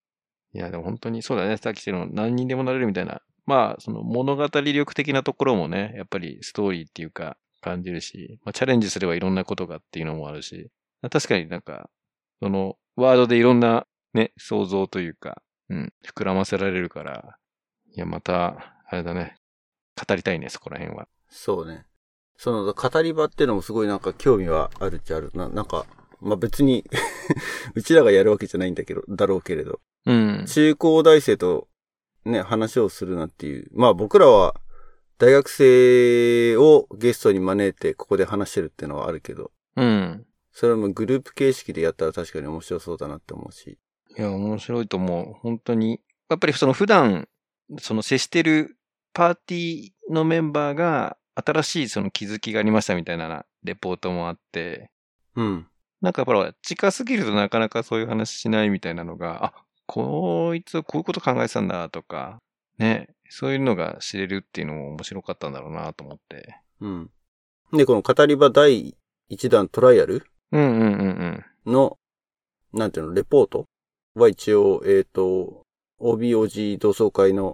[0.53, 10.69] いや、でも本当にそうだね、さっき言の何にでもなれるみたいな、まあその物語力的なところもね、やっぱりストーリーっていうか感じるし、まあチャレンジすればいろんなことがっていうのもあるし、
[11.01, 11.89] 確かになんか、
[12.41, 17.37] そのワードでいろんなね、想像というか、うん、膨らませられるから、
[17.95, 19.35] いや、また、あれだね、
[20.07, 21.07] 語りたいね、そこら辺は。
[21.29, 21.85] そうね。
[22.37, 25.31] その、語り場っていうのもすごいなんか興味はあるっちゃある。
[25.33, 25.85] な、なんか、
[26.19, 26.85] まあ、別に、
[27.75, 29.81] うちらがやるわけじゃないんだけど、だろうけれど。
[30.05, 30.45] うん。
[30.47, 31.67] 中高大生と
[32.27, 33.69] ね、話をするなっていう。
[33.73, 34.55] まあ僕らは
[35.17, 40.26] 大学生をゲストに招いてここで話してるっていうのはあるけど、うん。
[40.59, 43.77] それもグループ形式でやったら確かに面白そうだなって思うし。
[44.17, 45.33] いや、面白いと思う。
[45.39, 46.01] 本当に。
[46.29, 47.27] やっぱりその普段、
[47.79, 48.75] その接してる
[49.13, 54.89] パーティーのメンバーが新しいその気づきがありましたみたいなレポートもあって、
[55.35, 55.67] うん。
[56.01, 59.53] なんかほら、近すぎるとなかなかそういう話しないみたいなのが、あ、
[59.85, 62.39] こいつはこういうこと考えてたんだとか、
[62.79, 66.59] ね、そういうのが知れるっていうのも面白かったんだろうなと思って。
[66.81, 67.11] うん。
[67.73, 68.97] で、この語り場第
[69.29, 71.71] 1弾トライアルうんうんうんうん。
[71.71, 71.97] の、
[72.73, 73.65] なんていうの、レポート？
[74.15, 75.63] は一応、えっ、と、
[75.99, 77.53] OBOG 同窓会の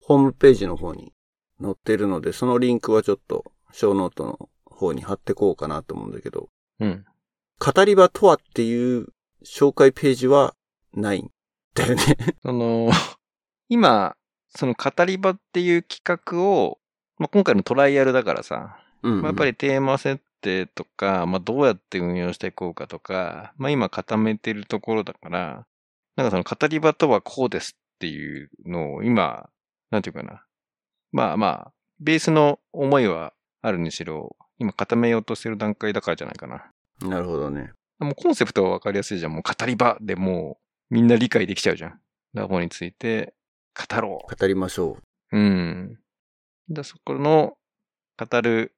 [0.00, 1.12] ホームページの方に
[1.60, 6.48] 載ってるので、そのリンクはちょっと、ショーノートの方に貼ってこうかなと思うんだけど、
[6.80, 7.04] うん。
[7.58, 9.08] 語り場とはっていう
[9.44, 10.54] 紹介ページは
[10.92, 11.28] ない。
[11.74, 12.02] だよね。
[12.42, 12.90] その、
[13.68, 14.16] 今、
[14.48, 16.78] その語り場っていう企画を、
[17.18, 25.66] まあ、今回のトライアルだからさ、うん、まあ、やっぱりテーマ設定とか、まあ、どうやって運用していこうかとか、まあ、今固めてるところだから、
[26.16, 29.48] なんかその語り場とはこうですっていうのを今、
[29.90, 30.44] なんていうかな。
[31.10, 36.70] まあまあ、ベースの思いはあるにしろ、今固めようとしてる段階だからじゃないかな。
[37.00, 37.72] なるほどね。
[37.98, 39.32] もうコンセプトはわかりやすいじゃん。
[39.32, 40.58] もう語り場でも
[40.90, 42.00] うみんな理解できちゃうじゃん。
[42.34, 43.34] ラボについて
[43.74, 44.98] 語ろ語りましょ
[45.32, 45.36] う。
[45.36, 45.98] うん。
[46.68, 47.56] で、そこの
[48.18, 48.74] 語る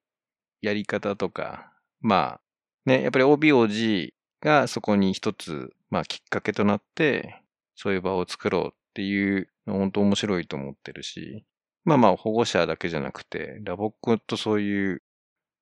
[0.67, 2.41] やり方とか、まあ、
[2.85, 7.43] ね、やっぱり OBOG がそこに一つ、まあきっかけとなって、
[7.75, 11.45] そういう場を作ろうっていうの本当面白いと思ってるし、
[11.85, 15.03] まあまあ保護者だけじゃなくて、ラボっ子とそういう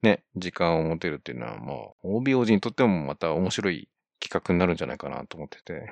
[0.03, 3.88] ね、時間を持てるっていうのは、まあ、OBOG にとってもまた面白い
[4.21, 5.90] 企画になるんじゃないかなと思ってて。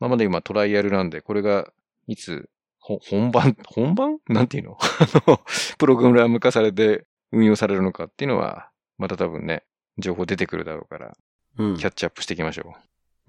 [0.00, 1.72] まあ、まだ今トライアルなんで、これが
[2.06, 4.18] いつ、本番、本番？
[4.28, 4.78] なんていうの？
[4.78, 5.40] あの、
[5.78, 9.64] プログラム化されて運用されるのかっていうのは、また多分ね、
[9.98, 11.16] 情報出てくるだろうから、
[11.58, 11.64] う。
[11.64, 11.84] うんキ。
[11.84, 12.74] ャッチアップしていきましょ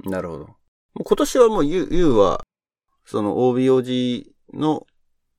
[0.03, 0.45] なるほど。
[0.45, 0.55] も
[0.99, 2.43] う今年はもう U, U は、
[3.05, 4.85] その OBOG の、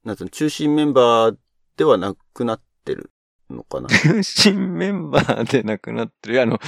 [0.04, 1.36] なんつうの、中心メンバー
[1.76, 3.10] ではなくなってる
[3.50, 3.86] のかな？
[3.86, 3.88] う。
[3.98, 6.40] 中心メンバーでなくなってる。
[6.40, 6.58] あの、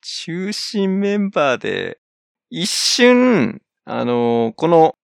[0.00, 2.00] 中心メンバーで、
[2.50, 4.96] 一瞬、あのこの、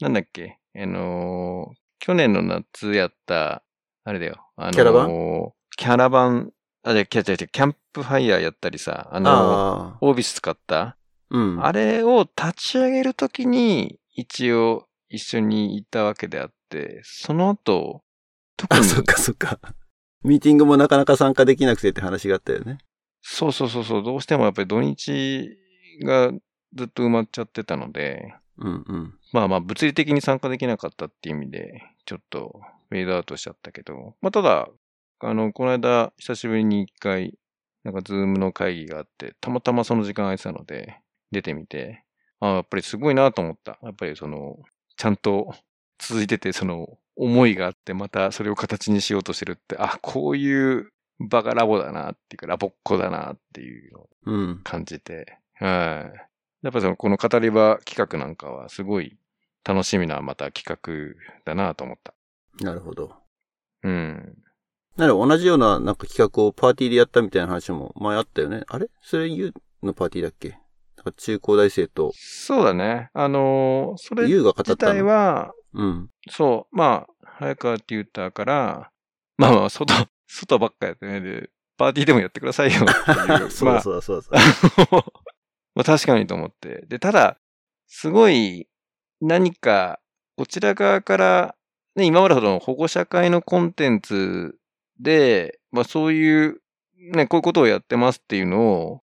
[0.00, 3.62] なんだっけ、あの去年の夏やった、
[4.04, 4.46] あれだよ。
[4.56, 5.06] あのキャラバ
[5.76, 9.98] キャラバン、あ、じゃ、キャ、キャ、ンプファイヤーやったりさ、あのああ。
[10.00, 10.96] オービス使った、
[11.30, 11.64] うん。
[11.64, 18.02] あれを立ち上げるときに、一応一緒にいたわけであって、その後、
[18.56, 19.58] 特あ、に、そっかそっか。
[20.22, 22.78] ミーティングもなかなか参加できなくてって話があったよね。
[23.20, 25.48] そうそうそうそう、どうしてもやっぱり土日
[26.02, 26.32] が
[26.74, 29.14] ずっと埋まっちゃってたので、うんうん。
[29.32, 34.68] まあまあ物理的に参加できなかったっていう意味で、ちょっとフェードアウトしちゃったけど、まあただ、
[35.20, 37.38] あの、この間久しぶりに一回、
[37.84, 41.00] なんかズームの会議があって、たまたまその時間空いてたので、
[41.30, 42.04] 出てみて、
[42.40, 43.78] あやっぱりすごいなと思った。
[43.82, 44.58] やっぱりその、
[44.96, 45.54] ちゃんと
[45.98, 54.60] 続いてて、その、思いがあって、またそれを形にしようとしてるって、あ、こういう場がラボだなっていうか、ラボっ子だなっていうのをうん。
[54.64, 56.26] 感じて、はい。
[56.62, 59.16] やっぱその、この語り場企画なんかはすごい
[59.64, 62.14] 楽しみなまた企画だなと思った。
[62.60, 63.14] なるほど。
[63.82, 64.36] うん。
[64.96, 68.62] なら同じようななんか企画をパーティーでやったみたいな話も前あったよね。
[68.68, 68.88] あれ？
[69.02, 70.58] それ U のパーティーだっけ？
[71.16, 73.10] 中高大生とそうだね。
[73.14, 75.06] あのーそれ U が語った自体の。
[75.06, 76.10] は、うん。
[76.30, 78.90] そう、まあ、早川テューターから、
[79.36, 79.94] まあまあ、外、
[80.26, 83.50] 外ばっかやってねで、パーティーでもやってくださいよ っていう。
[83.50, 84.40] そうそうだそうだ。
[85.76, 86.84] まあ確かにと思って。
[86.88, 87.38] で、ただ、
[87.86, 88.66] すごい
[89.20, 90.00] 何か、
[90.36, 91.54] こちら側から、
[91.94, 94.56] ね、今までほどの保護者会のコンテンツ
[95.00, 96.60] で、まあそういう、
[97.12, 99.02] ね、こういうことをやってますっていうのを、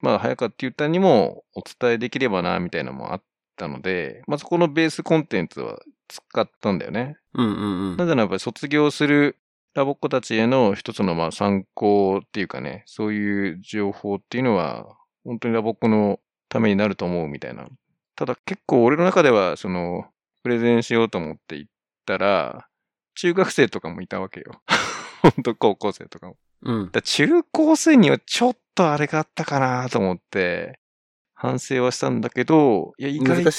[0.00, 3.22] まあ早川って言ったにもお伝えできればな、みたいなのもあっ
[3.56, 7.16] たので、まあそこのベースコンテンツは使ったんだよね。
[7.34, 7.96] うんうんうん。
[7.96, 9.38] なぜならやっぱり卒業する
[9.74, 14.86] ラボっ子たちへの一つのまあ参考っていうかね、そういう情報っていうのは、
[15.24, 17.66] 本当にラボっ子のためになると思うみたいな。
[18.14, 20.04] ただ結構俺の中では、その、
[20.44, 21.70] プレゼンしようと思って行っ
[22.06, 22.68] たら、
[23.16, 24.62] 中学生とかもいたわけよ。
[25.24, 26.36] 本当高校生とかも。
[26.62, 26.90] うん。
[26.90, 30.78] だ中高生にはちょっとあれがあったかなと思って、
[31.34, 33.50] 反省はしたんだけど、いや、意外と、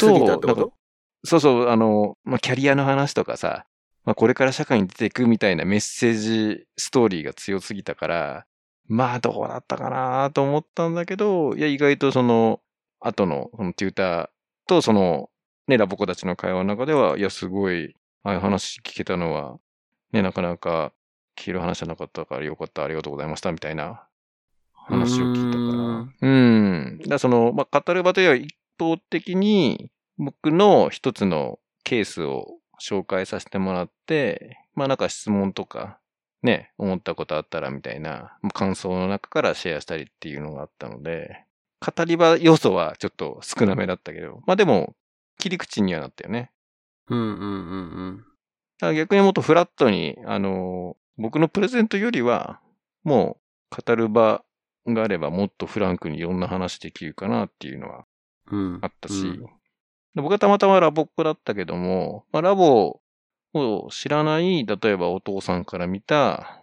[1.24, 3.66] そうそう、あの、まあ、キャリアの話とかさ、
[4.06, 8.46] まあ、これから社会に出ていくみたいなメッセージ、ストーリーが強すぎたから、
[8.88, 12.62] まあ、どうだったかなと思ったんだけど、いや、意外とその、
[13.00, 14.30] 後の、そのテューター
[14.68, 15.30] とその、
[15.68, 19.58] ね、ラボ子たちの会話の中では、いや、すごい、ああいう話聞けたのは、
[20.12, 20.94] ね、なかなか
[21.36, 24.04] 聞ける話じゃなかったからよかった、ありがとうございました、みたいな
[24.74, 26.30] 話を聞いたから。
[26.30, 27.00] うん。
[27.08, 36.00] だその、まあ、語る場というよりは一方的に、僕の一つのケースを紹介させてもらって、まあなんか質問とか、
[36.42, 41.46] ね、思ったことあったらみたいな、まあ感想の中からシェアしたりっていうのがあったので、
[41.86, 44.96] 語り場要素はちょっと少なめだったけど、まあでも、
[45.38, 46.52] 切り口にはなったよね。
[47.10, 47.46] うんうんうんう
[48.12, 48.18] ん。
[48.18, 52.60] だから逆にもっとフラットに、あの、僕のプレゼントよりは、
[53.04, 53.38] も
[53.72, 54.44] う語る場
[54.88, 58.06] があればもっとフランクにいろんな話できるかなっていうのは
[58.52, 58.80] うん。
[58.82, 59.46] あったし、うん
[60.16, 63.02] で僕はたまたまラボっ子だったけども、まあ、ラボ
[63.54, 66.62] を知らない、例えばお父さんから見た、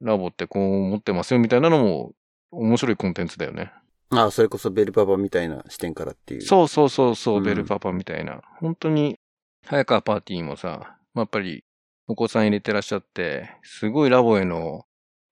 [0.00, 2.12] ラボってこう思ってますよみたいなのも
[2.50, 3.72] 面白いコンテンツだよね。
[4.10, 6.42] ああ、それこそベルパパみたいな視点からっていう。
[6.42, 8.40] そうそうそうそう、うんベルパパみたいな。
[8.60, 9.18] 本当に、
[9.64, 11.64] 早川パーティーもさ、まあやっぱり、
[12.08, 14.86] お子さん入れてらっしゃって、すごいラボへの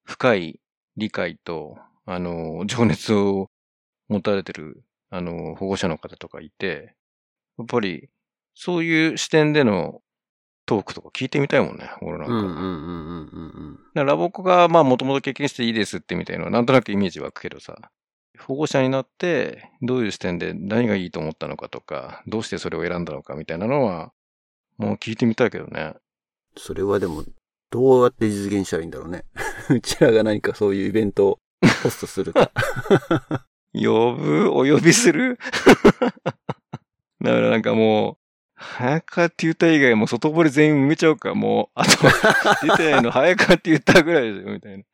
[0.04, 0.60] 深い
[0.96, 3.50] 理解と、あの、情熱を
[4.08, 6.94] 持たれてる、あの、保護者の方とかいて、
[7.58, 8.10] やっぱり、
[8.54, 10.02] そういう視点での
[10.66, 12.34] トークとか聞いてみたいもんね、俺なんか。
[12.34, 17.90] うんうんうんうんうんラボコが、まあ、もともと経験していいですってみたいななんとなくイメージ湧くけどさ、
[18.38, 24.12] 保護者になって、どういう視点で何がいいと思ったのかとか、どうしてそれを選んだのかみたいなのは、
[24.76, 25.94] もう聞いてみたいけどね。
[26.58, 27.24] それはでも、
[27.70, 29.24] どうやって実現したらいいんだろうね。
[29.70, 31.38] うちらが何かそういうイベントを
[31.82, 32.50] ホストするか。
[33.74, 34.50] 呼ぶ？
[34.52, 35.38] お呼びする？
[37.22, 38.16] だからなんかもう、
[38.58, 41.90] 早川って言った以外もう外堀全員埋めちゃうか、もう、あと、
[42.66, 44.84] 出てないの早川って言ったぐらいですよ、みたいな。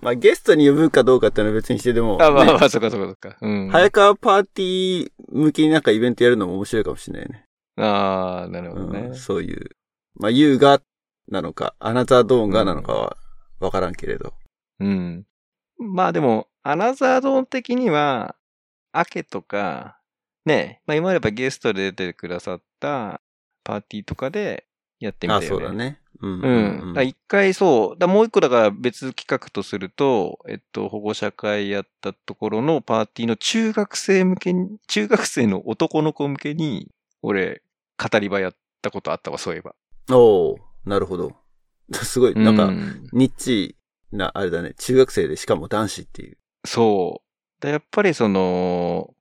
[0.00, 3.36] まあゲストに呼ぶかどうかってのは別にしてでも、あ、まあねまあ、そっかそっかそっか。
[3.40, 3.68] うん。
[3.70, 7.44] 早川パーティー向けになんかイベントやるのも面白いかもしれないね。
[7.76, 9.00] ああ、なるほどね。
[9.00, 9.70] うん、そういう。
[10.16, 10.80] まあ、優が
[11.28, 13.16] なのか、アナザードーンがなのかは
[13.60, 14.34] わからんけれど。
[14.80, 15.26] うん。
[15.78, 18.36] まあでも、アナザードーン的には、
[18.92, 19.98] アケとか、
[20.44, 23.20] ね、まあ今までやっぱゲストで出てくださった
[23.64, 24.66] パーティーとかで
[25.00, 25.48] やってみたあ、よね。
[25.48, 25.72] そうだ。
[25.72, 26.00] ね。
[26.20, 26.32] うん。
[26.32, 26.78] うん。
[26.88, 36.90] だから一回そう、だもう一個だから別企画とすると、えっと、保護者会やったところのパーティーの中学生向けに、中学生の男の子向けに、
[37.22, 37.62] 俺、
[37.98, 39.74] 語り場やったことあったわ、そういえば。
[40.10, 41.32] おおなるほど。
[41.92, 43.76] すごい、なんか、うんニッチ
[44.12, 44.74] な、あれだね。
[44.74, 46.38] 中学生でしかも男子っていう。
[46.66, 47.62] そう。
[47.62, 49.14] でやっぱりその、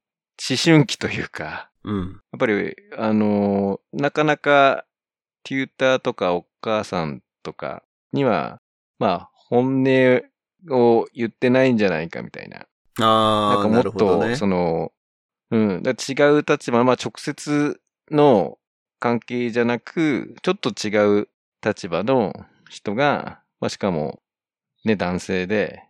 [0.50, 2.22] 思春期というか、うん。
[2.32, 4.86] やっぱり、あのーなかなか、
[5.44, 8.62] テューターとかお母さんとかには、
[8.98, 10.22] まあ、本音
[10.70, 12.66] を言ってないんじゃないかみたいな。
[12.98, 14.36] なんああ、かもっと、ね。
[14.36, 14.94] その、
[15.52, 18.58] うん、違う立場、まあ直接の
[19.04, 21.28] 関係じゃなく、ちょっと違う
[21.62, 22.34] 立場の
[22.70, 24.22] 人が、まあしかも、
[24.86, 25.90] ね、男性で、っ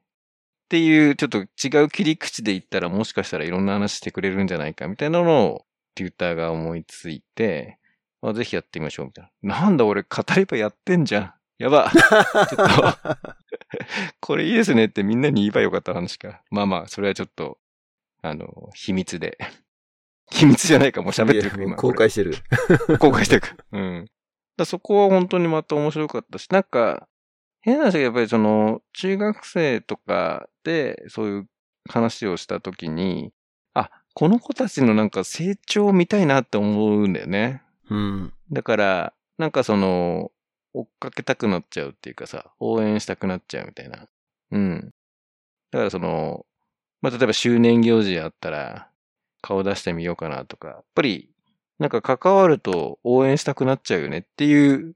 [0.70, 7.78] ていう、ちょっと違う切り口で言ったら、もしかしたらいろんな話してくれるんじゃないか、みたいなのを、テューターが思いついて、
[8.24, 9.62] まあ、ぜひやってみましょう、みたいな。
[9.62, 11.34] なんだ俺、語り場やってんじゃん。
[11.60, 11.92] やば。
[11.94, 12.98] ちょっと、
[14.22, 16.42] これいいですねってみんなに言えばよかった話か。
[16.50, 17.60] まあまあ、それはちょっと、
[18.24, 19.38] あの、秘密で。
[20.34, 21.76] 秘密じゃないか、もう喋ってる今。
[21.76, 22.36] 公開してる。
[23.00, 23.56] 公開してるか。
[23.72, 24.06] うん。
[24.58, 27.08] だそこは本当にまた面白かったし、なんか、
[27.62, 31.50] 変な話がやっぱりその、中学生とかで、そういう
[31.88, 33.32] 話をしたときに、
[33.76, 37.62] あ、この子たちのなんか成長を見たいなって思うんだよね。
[37.90, 38.34] うん。
[38.52, 40.32] だから、なんかその、
[40.74, 44.08] 追っかけたくなっちゃうっていうかさ、応援したくなっちゃうみたいな。
[44.52, 44.94] うん。
[45.72, 46.46] だからその、
[47.02, 48.90] まあ、例えば周年行事あったら、
[49.44, 51.30] 顔出してみようかなとか、やっぱり、
[51.78, 54.96] なんか関わると応援したくなっちゃうよねっていう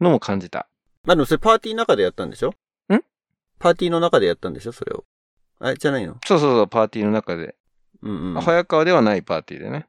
[0.00, 0.68] のも感じた。
[1.04, 2.50] まあでもそれパーティーの中でやったんでしょ？
[2.94, 3.02] ん？
[3.58, 4.72] パーティーの中でやったんでしょ？
[4.72, 5.04] それを。
[5.58, 6.16] あ、じゃないの？
[6.24, 7.56] そうそうそう、パーティーの中で。
[8.02, 8.40] うんうん。
[8.40, 9.88] 早川ではないパーティーでね。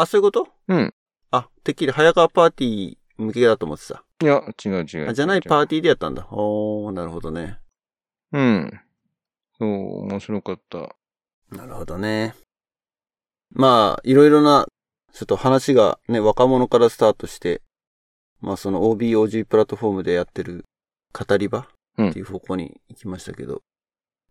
[0.00, 0.48] あ、そういうこと？
[0.68, 0.94] うん。
[1.32, 4.04] あ、てっきり早川パーティー向けだと思ってた。
[4.22, 5.10] いや、違う違う。
[5.10, 6.28] あじゃないパーーティーでやったんだ。
[6.30, 7.58] おー、なるほどね。
[8.32, 8.80] うん。
[9.58, 10.94] そう、面白かった。
[11.50, 12.34] なるほどね。
[13.54, 14.66] まあ、いろいろな、
[15.12, 17.62] ちょっと話がね、若者からスタートして、
[18.40, 20.64] まあその OBOG プラットフォームでやってる
[21.12, 23.62] 語り場うんっていう方向に行きましたけど。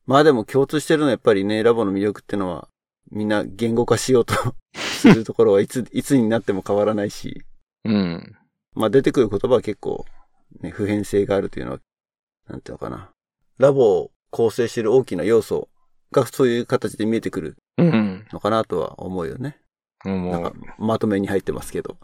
[0.05, 2.69] まあでも共通してるのはやっぱりね、ラボの魅力ってのは、
[3.11, 4.33] みんな言語化しようと
[4.75, 7.43] するところはいつ、いつになっても変わらないし、
[7.83, 8.37] うん。
[8.73, 10.05] まあ出てくる言葉は結構、
[10.61, 11.79] ね、普遍性があるというのは、
[12.47, 13.09] なんていうのかな。
[13.57, 15.67] ラボを構成している大きな要素
[16.11, 18.25] がそういう形で見えてくるうん。
[18.31, 19.59] のかなとは思うよね。
[20.05, 21.97] なんまとめに入ってますけど。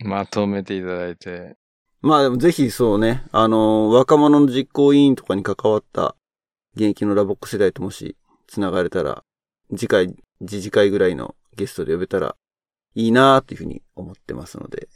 [0.00, 1.56] う、 まとめていただいて。
[2.00, 6.14] まあでもぜひそうね、あのー若者の実行委員とかに関わった
[6.74, 8.16] 現役のラボック世代ともし
[8.46, 9.24] 繋がれたら、
[9.76, 10.16] 次回、
[10.46, 12.36] 次次回ぐらいのゲストで呼べたら
[12.94, 14.88] いいなというふうに思ってますので、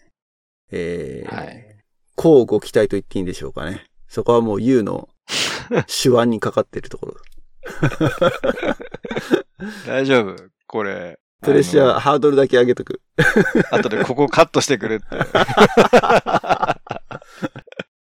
[0.71, 1.77] えー、はい。
[2.15, 3.87] こうご期待と言っていいんでしょうかね。
[4.07, 5.09] そこはもう U の
[6.03, 7.15] 手腕にかかっているところ。
[9.87, 10.37] 大丈夫？
[10.67, 11.19] これ。
[11.43, 13.01] プレッシャー、あハードルだけ上げとく。
[13.73, 15.07] の 後でここカットしてくれって。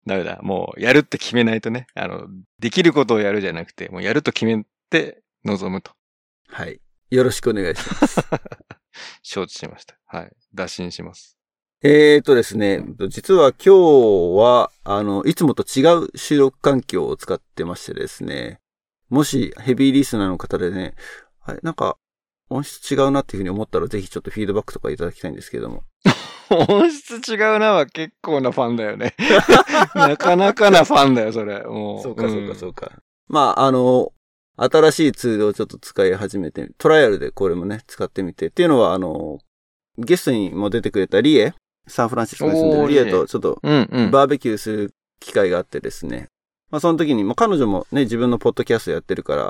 [0.06, 0.40] ダメだ。
[0.42, 1.86] もう、やるって決めないとね。
[1.94, 2.26] あの、
[2.58, 5.92] できることをやるじゃなくて、もうやると決めて臨むと。
[6.48, 6.80] はい。
[7.10, 8.20] よろしくお願いします。
[9.22, 9.96] 承知しました。
[10.06, 10.32] はい。
[10.54, 11.36] 打診します。
[11.82, 18.60] えーとですね、実は今日は、あの、いつもと違う収録環境を使ってましてですね、
[19.08, 20.94] もしヘビーリスナーの方でね、
[21.44, 21.96] あれ、なんか
[22.50, 25.82] 音質違うなっていうふうに思ったらぜひちょっとフィードバックとかいただきたいんですけども。
[26.50, 29.14] 音質違うなは結構なファンだよね。
[29.94, 31.62] なかなかなファンだよ、それ。
[31.64, 32.02] もう。
[32.02, 32.92] そうか、そうか、そうか。
[33.28, 34.12] まあ、あの、
[34.56, 38.46] 新しいツールをちょっと使い始めて、トライアルでこれもね、使ってみて。
[38.46, 39.38] っていうのは、あの、
[39.98, 41.52] ゲストにも出てくれたリエ、
[41.86, 46.28] サンフランシスコに住んでるリエとちょっとバーベキューする機会があってですね。
[46.70, 49.44] まあその時に、まあ彼女もね、自分のポッドキャストやってるから、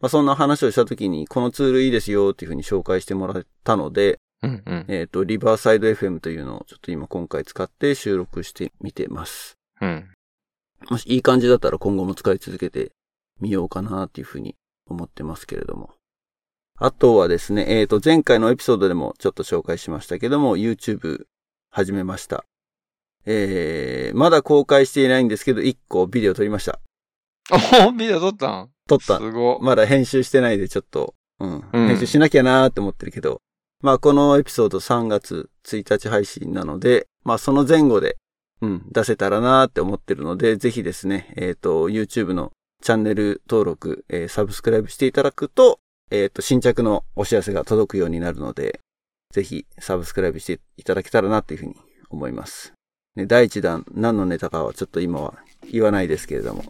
[0.00, 9.58] まあそんな話をした時に、このツールいいですよっていうふうに紹介してもらったので、うんうん、えっ、と、リバーサイド FM というのをちょっと今今回使って収録してみてます。
[9.80, 10.08] うん。
[10.88, 12.92] もしいい感じだったら今後も使い続けて
[13.40, 14.56] みようかなっていうふうに
[14.86, 15.90] 思ってますけれども。
[16.78, 21.24] あとはですね、えっ、ー、と、前回のエピソードでもちょっと紹介しましたけども、YouTube
[21.70, 22.46] 始めました。
[23.26, 26.80] えー、まだ公開していないんですけど、1個ビデオ撮りました。
[27.86, 28.70] おビデオ撮ったん？
[28.86, 29.18] 撮った。
[29.18, 29.58] すご。
[29.60, 31.64] まだ編集してないでちょっと、うん。
[31.72, 33.40] うん、編集しなきゃなーって思ってるけど、
[33.82, 38.16] まあこのエピソード3月1日配信なので、まあその前後で、
[38.60, 42.52] うん、出せたらなーって思ってるので、ぜひですね、えっ、ー、と、YouTube の
[42.82, 48.80] チャンネル登録、えー、サブスクライブしていただくと、えっ、ー、と、新着のお知らせが届くようになるので、
[49.32, 51.76] ぜひサブスクライブしていただけたらなというふうに
[52.10, 52.72] 思います。
[53.20, 55.34] ね、第1弾何のネタかはちょっと今は
[55.70, 56.64] 言わないですけれども。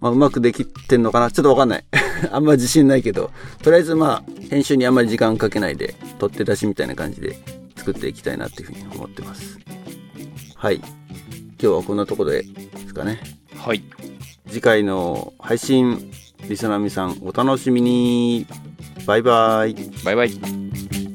[0.00, 1.30] まあ、うまくできてんのかな？
[1.30, 1.84] ちょっとわかんない。
[2.32, 3.30] あんま自信ないけど、
[3.62, 7.38] とりあえずまあ、編集にあんまり時間かけないで、取って出しみたいな感じで
[7.76, 9.58] 作っていきたいなっていうふうに思ってます。
[10.56, 10.76] はい。
[10.76, 10.86] 今
[11.58, 13.20] 日はこんなところでですかね。
[13.56, 13.84] はい。
[14.48, 16.10] 次回の配信、
[16.48, 18.46] リスナーみさんお楽しみに。
[19.06, 19.74] バイバイ。
[20.04, 21.11] バイバイ。